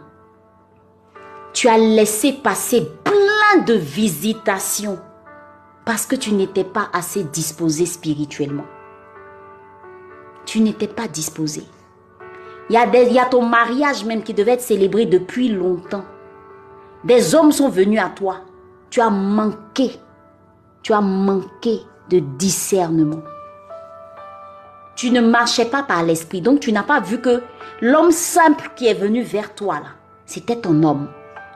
tu 1.54 1.70
as 1.70 1.78
laissé 1.78 2.34
passer 2.34 2.86
plein 3.04 3.64
de 3.66 3.74
visitations 3.74 5.00
parce 5.86 6.06
que 6.06 6.16
tu 6.16 6.34
n'étais 6.34 6.64
pas 6.64 6.90
assez 6.92 7.24
disposé 7.24 7.86
spirituellement. 7.86 8.66
Tu 10.46 10.60
n'étais 10.60 10.88
pas 10.88 11.08
disposé. 11.08 11.64
Il 12.70 12.76
y, 12.76 13.20
a 13.20 13.26
ton 13.26 13.46
mariage 13.46 14.04
même 14.06 14.24
qui 14.24 14.34
devait 14.34 14.54
être 14.54 14.62
célébré 14.62 15.06
depuis 15.06 15.50
longtemps. 15.50 16.04
Des 17.04 17.36
hommes 17.36 17.52
sont 17.52 17.70
venus 17.70 18.02
à 18.02 18.10
toi. 18.10 18.38
Tu 18.90 19.00
as 19.00 19.12
manqué. 19.12 19.92
Tu 20.82 20.92
as 20.92 21.02
manqué 21.02 21.82
de 22.10 22.20
discernement. 22.20 23.22
Tu 24.96 25.12
ne 25.12 25.22
marchais 25.22 25.66
pas 25.66 25.84
par 25.84 26.04
l'esprit. 26.04 26.42
Donc 26.42 26.60
tu 26.62 26.72
n'as 26.72 26.84
pas 26.84 27.00
vu 27.00 27.20
que 27.20 27.42
l'homme 27.82 28.12
simple 28.12 28.72
qui 28.76 28.88
est 28.88 28.94
venu 28.94 29.22
vers 29.22 29.54
toi 29.54 29.76
là, 29.76 29.90
c'était 30.26 30.56
ton 30.56 30.84
homme. 30.84 31.08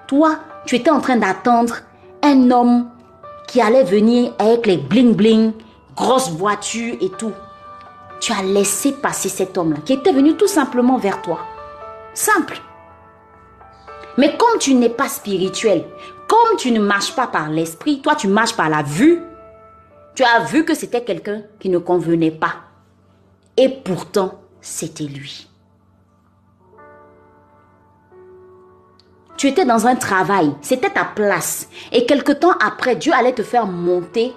Toi, 0.07 0.39
tu 0.65 0.75
étais 0.75 0.89
en 0.89 0.99
train 0.99 1.17
d'attendre 1.17 1.77
un 2.21 2.51
homme 2.51 2.89
qui 3.47 3.61
allait 3.61 3.83
venir 3.83 4.33
avec 4.39 4.65
les 4.65 4.77
bling 4.77 5.15
bling, 5.15 5.53
grosses 5.95 6.31
voitures 6.31 6.97
et 7.01 7.09
tout. 7.17 7.33
Tu 8.19 8.33
as 8.33 8.43
laissé 8.43 8.91
passer 8.91 9.29
cet 9.29 9.57
homme-là 9.57 9.79
qui 9.85 9.93
était 9.93 10.11
venu 10.11 10.35
tout 10.35 10.47
simplement 10.47 10.97
vers 10.97 11.21
toi. 11.21 11.39
Simple. 12.13 12.59
Mais 14.17 14.35
comme 14.35 14.59
tu 14.59 14.73
n'es 14.73 14.89
pas 14.89 15.07
spirituel, 15.07 15.85
comme 16.27 16.57
tu 16.57 16.71
ne 16.71 16.81
marches 16.81 17.15
pas 17.15 17.27
par 17.27 17.49
l'esprit, 17.49 18.01
toi 18.01 18.15
tu 18.15 18.27
marches 18.27 18.55
par 18.55 18.69
la 18.69 18.83
vue, 18.83 19.21
tu 20.13 20.23
as 20.23 20.41
vu 20.41 20.65
que 20.65 20.75
c'était 20.75 21.03
quelqu'un 21.03 21.43
qui 21.59 21.69
ne 21.69 21.77
convenait 21.77 22.31
pas. 22.31 22.55
Et 23.59 23.69
pourtant, 23.69 24.39
c'était 24.61 25.03
lui. 25.03 25.49
tu 29.39 29.47
étais 29.47 29.63
dans 29.63 29.87
un 29.87 29.95
travail, 29.95 30.53
c'était 30.59 30.89
ta 30.89 31.05
place. 31.05 31.69
Et 31.93 32.05
quelque 32.05 32.33
temps 32.33 32.51
après, 32.59 32.97
Dieu 32.97 33.13
allait 33.13 33.31
te 33.31 33.41
faire 33.41 33.65
monter 33.65 34.33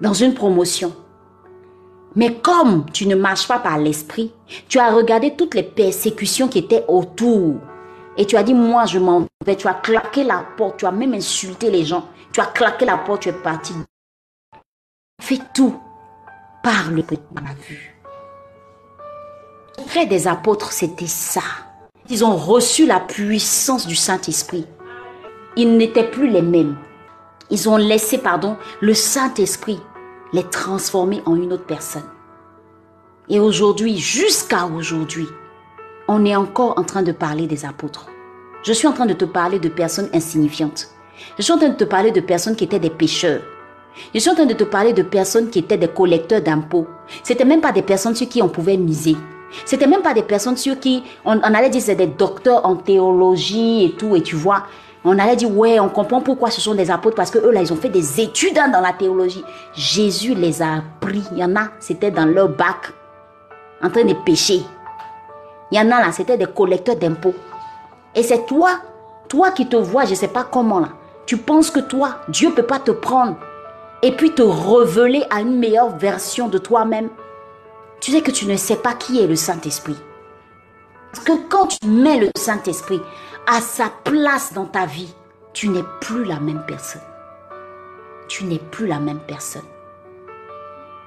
dans 0.00 0.12
une 0.12 0.34
promotion. 0.34 0.94
Mais 2.14 2.34
comme 2.34 2.86
tu 2.92 3.08
ne 3.08 3.16
marches 3.16 3.48
pas 3.48 3.58
par 3.58 3.76
l'esprit, 3.76 4.32
tu 4.68 4.78
as 4.78 4.92
regardé 4.92 5.34
toutes 5.34 5.56
les 5.56 5.64
persécutions 5.64 6.46
qui 6.46 6.60
étaient 6.60 6.84
autour. 6.86 7.56
Et 8.16 8.24
tu 8.24 8.36
as 8.36 8.44
dit, 8.44 8.54
moi 8.54 8.86
je 8.86 9.00
m'en 9.00 9.26
vais. 9.44 9.56
Tu 9.56 9.66
as 9.66 9.74
claqué 9.74 10.22
la 10.22 10.46
porte, 10.56 10.76
tu 10.76 10.86
as 10.86 10.92
même 10.92 11.14
insulté 11.14 11.68
les 11.68 11.84
gens. 11.84 12.06
Tu 12.32 12.40
as 12.40 12.46
claqué 12.46 12.84
la 12.84 12.98
porte, 12.98 13.22
tu 13.22 13.30
es 13.30 13.32
parti. 13.32 13.74
Fais 15.20 15.40
tout 15.52 15.76
par 16.62 16.92
le 16.92 17.02
à 17.02 17.40
la 17.40 17.54
vue. 17.68 17.97
Le 19.78 20.08
des 20.08 20.26
apôtres, 20.26 20.72
c'était 20.72 21.06
ça. 21.06 21.40
Ils 22.08 22.24
ont 22.24 22.36
reçu 22.36 22.84
la 22.84 23.00
puissance 23.00 23.86
du 23.86 23.94
Saint-Esprit. 23.94 24.66
Ils 25.56 25.76
n'étaient 25.76 26.10
plus 26.10 26.28
les 26.28 26.42
mêmes. 26.42 26.76
Ils 27.50 27.68
ont 27.68 27.76
laissé, 27.76 28.18
pardon, 28.18 28.56
le 28.80 28.94
Saint-Esprit 28.94 29.80
les 30.32 30.44
transformer 30.44 31.22
en 31.26 31.36
une 31.36 31.52
autre 31.52 31.64
personne. 31.64 32.04
Et 33.28 33.40
aujourd'hui, 33.40 33.96
jusqu'à 33.98 34.66
aujourd'hui, 34.66 35.26
on 36.06 36.24
est 36.24 36.36
encore 36.36 36.78
en 36.78 36.84
train 36.84 37.02
de 37.02 37.12
parler 37.12 37.46
des 37.46 37.64
apôtres. 37.64 38.08
Je 38.62 38.72
suis 38.72 38.88
en 38.88 38.92
train 38.92 39.06
de 39.06 39.14
te 39.14 39.24
parler 39.24 39.58
de 39.58 39.68
personnes 39.68 40.10
insignifiantes. 40.12 40.88
Je 41.38 41.42
suis 41.42 41.52
en 41.52 41.58
train 41.58 41.70
de 41.70 41.76
te 41.76 41.84
parler 41.84 42.10
de 42.10 42.20
personnes 42.20 42.56
qui 42.56 42.64
étaient 42.64 42.78
des 42.78 42.90
pécheurs. 42.90 43.42
Je 44.14 44.18
suis 44.18 44.30
en 44.30 44.34
train 44.34 44.46
de 44.46 44.54
te 44.54 44.64
parler 44.64 44.92
de 44.92 45.02
personnes 45.02 45.50
qui 45.50 45.60
étaient 45.60 45.78
des 45.78 45.88
collecteurs 45.88 46.42
d'impôts. 46.42 46.86
C'était 47.22 47.44
même 47.44 47.60
pas 47.60 47.72
des 47.72 47.82
personnes 47.82 48.14
sur 48.14 48.28
qui 48.28 48.42
on 48.42 48.48
pouvait 48.48 48.76
miser. 48.76 49.16
C'était 49.64 49.86
même 49.86 50.02
pas 50.02 50.14
des 50.14 50.22
personnes 50.22 50.56
sur 50.56 50.78
qui 50.78 51.02
on, 51.24 51.38
allait 51.40 51.70
dire 51.70 51.82
c'est 51.82 51.94
des 51.94 52.06
docteurs 52.06 52.64
en 52.66 52.76
théologie 52.76 53.84
et 53.84 53.92
tout, 53.92 54.14
et 54.16 54.22
tu 54.22 54.36
vois, 54.36 54.64
on 55.04 55.18
allait 55.18 55.36
dire 55.36 55.56
ouais, 55.56 55.80
on 55.80 55.88
comprend 55.88 56.20
pourquoi 56.20 56.50
ce 56.50 56.60
sont 56.60 56.74
des 56.74 56.90
apôtres 56.90 57.16
parce 57.16 57.30
que 57.30 57.38
eux 57.38 57.50
là 57.50 57.62
ils 57.62 57.72
ont 57.72 57.76
fait 57.76 57.88
des 57.88 58.20
études 58.20 58.58
hein, 58.58 58.68
dans 58.68 58.80
la 58.80 58.92
théologie. 58.92 59.44
Jésus 59.74 60.34
les 60.34 60.60
a 60.60 60.76
appris. 60.76 61.22
Il 61.32 61.38
y 61.38 61.44
en 61.44 61.56
a, 61.56 61.68
c'était 61.80 62.10
dans 62.10 62.26
leur 62.26 62.48
bac, 62.48 62.92
en 63.82 63.90
train 63.90 64.04
de 64.04 64.14
pécher. 64.14 64.62
Il 65.70 65.78
y 65.78 65.80
en 65.80 65.90
a 65.90 66.00
là, 66.00 66.12
c'était 66.12 66.36
des 66.36 66.46
collecteurs 66.46 66.96
d'impôts. 66.96 67.34
Et 68.14 68.22
c'est 68.22 68.46
toi, 68.46 68.70
toi 69.28 69.50
qui 69.50 69.66
te 69.66 69.76
vois, 69.76 70.04
je 70.04 70.14
sais 70.14 70.28
pas 70.28 70.44
comment 70.44 70.80
là. 70.80 70.88
Tu 71.26 71.36
penses 71.36 71.70
que 71.70 71.80
toi, 71.80 72.16
Dieu 72.28 72.50
peut 72.52 72.62
pas 72.62 72.78
te 72.78 72.90
prendre 72.90 73.36
et 74.02 74.12
puis 74.12 74.32
te 74.32 74.42
révéler 74.42 75.24
à 75.30 75.40
une 75.40 75.58
meilleure 75.58 75.96
version 75.96 76.48
de 76.48 76.56
toi-même 76.56 77.10
tu 78.00 78.12
sais 78.12 78.22
que 78.22 78.30
tu 78.30 78.46
ne 78.46 78.56
sais 78.56 78.76
pas 78.76 78.94
qui 78.94 79.20
est 79.20 79.26
le 79.26 79.36
Saint-Esprit. 79.36 79.96
Parce 81.12 81.24
que 81.24 81.32
quand 81.48 81.66
tu 81.66 81.88
mets 81.88 82.18
le 82.18 82.30
Saint-Esprit 82.36 83.00
à 83.46 83.60
sa 83.60 83.90
place 84.04 84.52
dans 84.52 84.66
ta 84.66 84.86
vie, 84.86 85.14
tu 85.52 85.68
n'es 85.68 85.84
plus 86.00 86.24
la 86.24 86.38
même 86.38 86.62
personne. 86.66 87.02
Tu 88.28 88.44
n'es 88.44 88.58
plus 88.58 88.86
la 88.86 89.00
même 89.00 89.20
personne. 89.20 89.64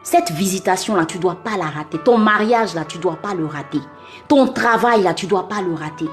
Cette 0.04 0.32
visitation-là, 0.32 1.06
tu 1.06 1.18
ne 1.18 1.22
dois 1.22 1.36
pas 1.36 1.58
la 1.58 1.66
rater. 1.66 2.00
Ton 2.00 2.18
mariage-là, 2.18 2.86
tu 2.86 2.98
ne 2.98 3.04
dois 3.04 3.18
pas 3.18 3.36
le 3.36 3.46
rater. 3.46 3.82
Ton 4.28 4.48
travail-là, 4.48 5.14
tu 5.14 5.26
ne 5.28 5.30
dois 5.30 5.48
pas 5.48 5.62
le 5.62 5.74
rater. 5.76 6.10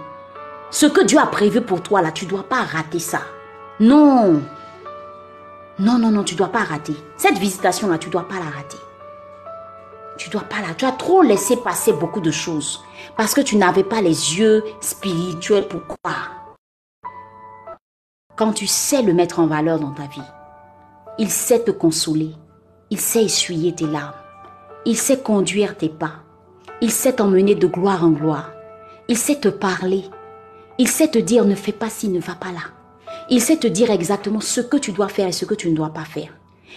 Ce 0.70 0.84
que 0.84 1.02
Dieu 1.02 1.18
a 1.18 1.26
prévu 1.26 1.62
pour 1.62 1.82
toi, 1.82 2.02
là, 2.02 2.12
tu 2.12 2.26
ne 2.26 2.30
dois 2.30 2.42
pas 2.42 2.62
rater 2.62 2.98
ça. 2.98 3.22
Non. 3.80 4.42
Non, 5.78 5.98
non, 5.98 6.10
non, 6.10 6.22
tu 6.22 6.34
ne 6.34 6.38
dois 6.38 6.48
pas 6.48 6.64
rater. 6.64 6.96
Cette 7.16 7.38
visitation-là, 7.38 7.96
tu 7.96 8.08
ne 8.08 8.12
dois 8.12 8.28
pas 8.28 8.34
la 8.34 8.50
rater. 8.50 8.76
Tu 10.18 10.30
dois 10.30 10.42
pas 10.42 10.60
la. 10.60 10.74
Tu 10.74 10.84
as 10.84 10.92
trop 10.92 11.22
laissé 11.22 11.56
passer 11.56 11.92
beaucoup 11.92 12.20
de 12.20 12.32
choses. 12.32 12.84
Parce 13.16 13.34
que 13.34 13.40
tu 13.40 13.56
n'avais 13.56 13.84
pas 13.84 14.02
les 14.02 14.38
yeux 14.38 14.64
spirituels 14.80 15.68
pour 15.68 15.82
croire. 15.86 16.56
Quand 18.36 18.52
tu 18.52 18.66
sais 18.66 19.02
le 19.02 19.14
mettre 19.14 19.38
en 19.38 19.46
valeur 19.46 19.78
dans 19.78 19.92
ta 19.92 20.06
vie, 20.06 20.20
il 21.18 21.30
sait 21.30 21.62
te 21.62 21.70
consoler. 21.70 22.34
Il 22.90 23.00
sait 23.00 23.24
essuyer 23.24 23.74
tes 23.74 23.86
larmes. 23.86 24.12
Il 24.84 24.96
sait 24.96 25.20
conduire 25.20 25.76
tes 25.76 25.88
pas. 25.88 26.14
Il 26.80 26.90
sait 26.90 27.14
t'emmener 27.14 27.54
de 27.54 27.66
gloire 27.66 28.04
en 28.04 28.10
gloire. 28.10 28.50
Il 29.08 29.16
sait 29.16 29.36
te 29.36 29.48
parler. 29.48 30.04
Il 30.78 30.88
sait 30.88 31.08
te 31.08 31.18
dire 31.18 31.44
ne 31.44 31.54
fais 31.54 31.72
pas 31.72 31.90
ci, 31.90 32.08
ne 32.08 32.20
va 32.20 32.34
pas 32.34 32.52
là. 32.52 32.60
Il 33.30 33.40
sait 33.40 33.56
te 33.56 33.66
dire 33.66 33.90
exactement 33.90 34.40
ce 34.40 34.60
que 34.60 34.76
tu 34.76 34.92
dois 34.92 35.08
faire 35.08 35.28
et 35.28 35.32
ce 35.32 35.44
que 35.44 35.54
tu 35.54 35.70
ne 35.70 35.76
dois 35.76 35.90
pas 35.90 36.04
faire. 36.04 36.32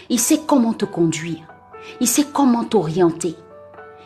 Il 0.10 0.20
sait 0.20 0.42
comment 0.46 0.74
te 0.74 0.86
conduire. 0.86 1.48
Il 2.00 2.08
sait 2.08 2.28
comment 2.32 2.64
t'orienter. 2.64 3.36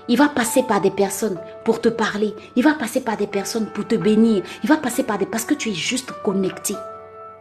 Il 0.08 0.18
va 0.18 0.30
passer 0.30 0.64
par 0.64 0.82
des 0.82 0.92
personnes 0.92 1.40
pour 1.64 1.82
te 1.82 1.90
parler. 1.90 2.36
Il 2.56 2.64
va 2.64 2.74
passer 2.74 3.02
par 3.02 3.18
des 3.18 3.28
personnes 3.28 3.68
pour 3.68 3.88
te 3.88 3.96
bénir. 3.96 4.44
Il 4.64 4.70
va 4.70 4.78
passer 4.78 5.04
par 5.04 5.18
des... 5.18 5.26
Parce 5.26 5.46
que 5.46 5.56
tu 5.56 5.70
es 5.72 5.74
juste 5.74 6.12
connecté 6.24 6.76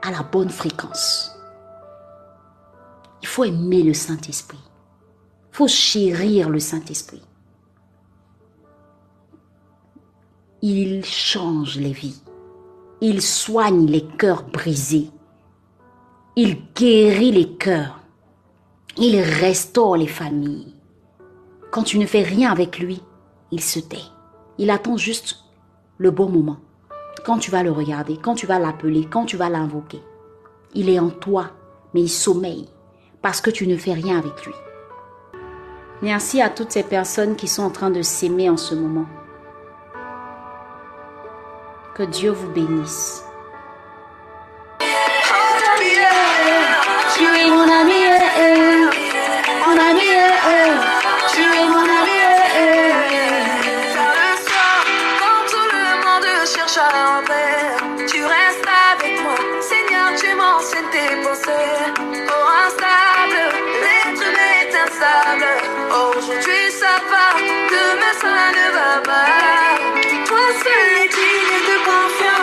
à 0.03 0.11
la 0.11 0.23
bonne 0.23 0.51
fréquence. 0.51 1.37
Il 3.23 3.29
faut 3.29 3.45
aimer 3.45 3.83
le 3.83 3.95
Saint-Esprit. 3.95 4.61
Il 5.53 5.57
faut 5.57 5.69
chérir 5.69 6.49
le 6.49 6.59
Saint-Esprit. 6.59 7.23
Il 10.63 11.05
change 11.05 11.77
les 11.77 11.93
vies. 11.93 12.23
Il 13.03 13.21
soigne 13.21 13.87
les 13.87 14.07
cœurs 14.07 14.45
brisés. 14.45 15.11
Il 16.37 16.57
guérit 16.75 17.33
les 17.33 17.57
cœurs. 17.57 18.01
Il 18.97 19.21
restaure 19.21 19.97
les 19.97 20.07
familles. 20.07 20.73
Quand 21.73 21.83
tu 21.83 21.99
ne 21.99 22.07
fais 22.07 22.23
rien 22.23 22.53
avec 22.53 22.79
lui, 22.79 23.03
il 23.51 23.61
se 23.61 23.81
tait. 23.81 23.97
Il 24.57 24.71
attend 24.71 24.97
juste 24.97 25.39
le 25.99 26.13
bon 26.13 26.29
moment. 26.29 26.59
Quand 27.27 27.39
tu 27.39 27.51
vas 27.51 27.65
le 27.65 27.73
regarder, 27.73 28.17
quand 28.17 28.37
tu 28.37 28.47
vas 28.47 28.61
l'appeler, 28.61 29.09
quand 29.11 29.25
tu 29.25 29.37
vas 29.37 29.49
l'invoquer. 29.49 30.01
Il 30.75 30.89
est 30.89 31.01
en 31.01 31.11
toi, 31.11 31.51
mais 31.93 32.03
il 32.03 32.09
sommeille 32.09 32.69
parce 33.21 33.41
que 33.41 33.51
tu 33.51 33.67
ne 33.67 33.77
fais 33.77 33.95
rien 33.95 34.17
avec 34.17 34.47
lui. 34.47 34.55
Merci 36.01 36.41
à 36.41 36.49
toutes 36.49 36.71
ces 36.71 36.85
personnes 36.85 37.35
qui 37.35 37.49
sont 37.49 37.65
en 37.65 37.71
train 37.71 37.91
de 37.91 38.03
s'aimer 38.03 38.49
en 38.49 38.57
ce 38.57 38.77
moment. 38.77 39.07
Que 41.97 42.05
Dieu 42.05 42.31
vous 42.31 42.51
bénisse. 42.51 43.25
Ne 68.53 68.67
va 68.77 69.03
pas. 69.03 69.27
Toi 70.27 70.47
seul 70.63 71.05
est 71.05 71.09
digne 71.09 71.59
de 71.71 71.77
confiance. 71.85 72.34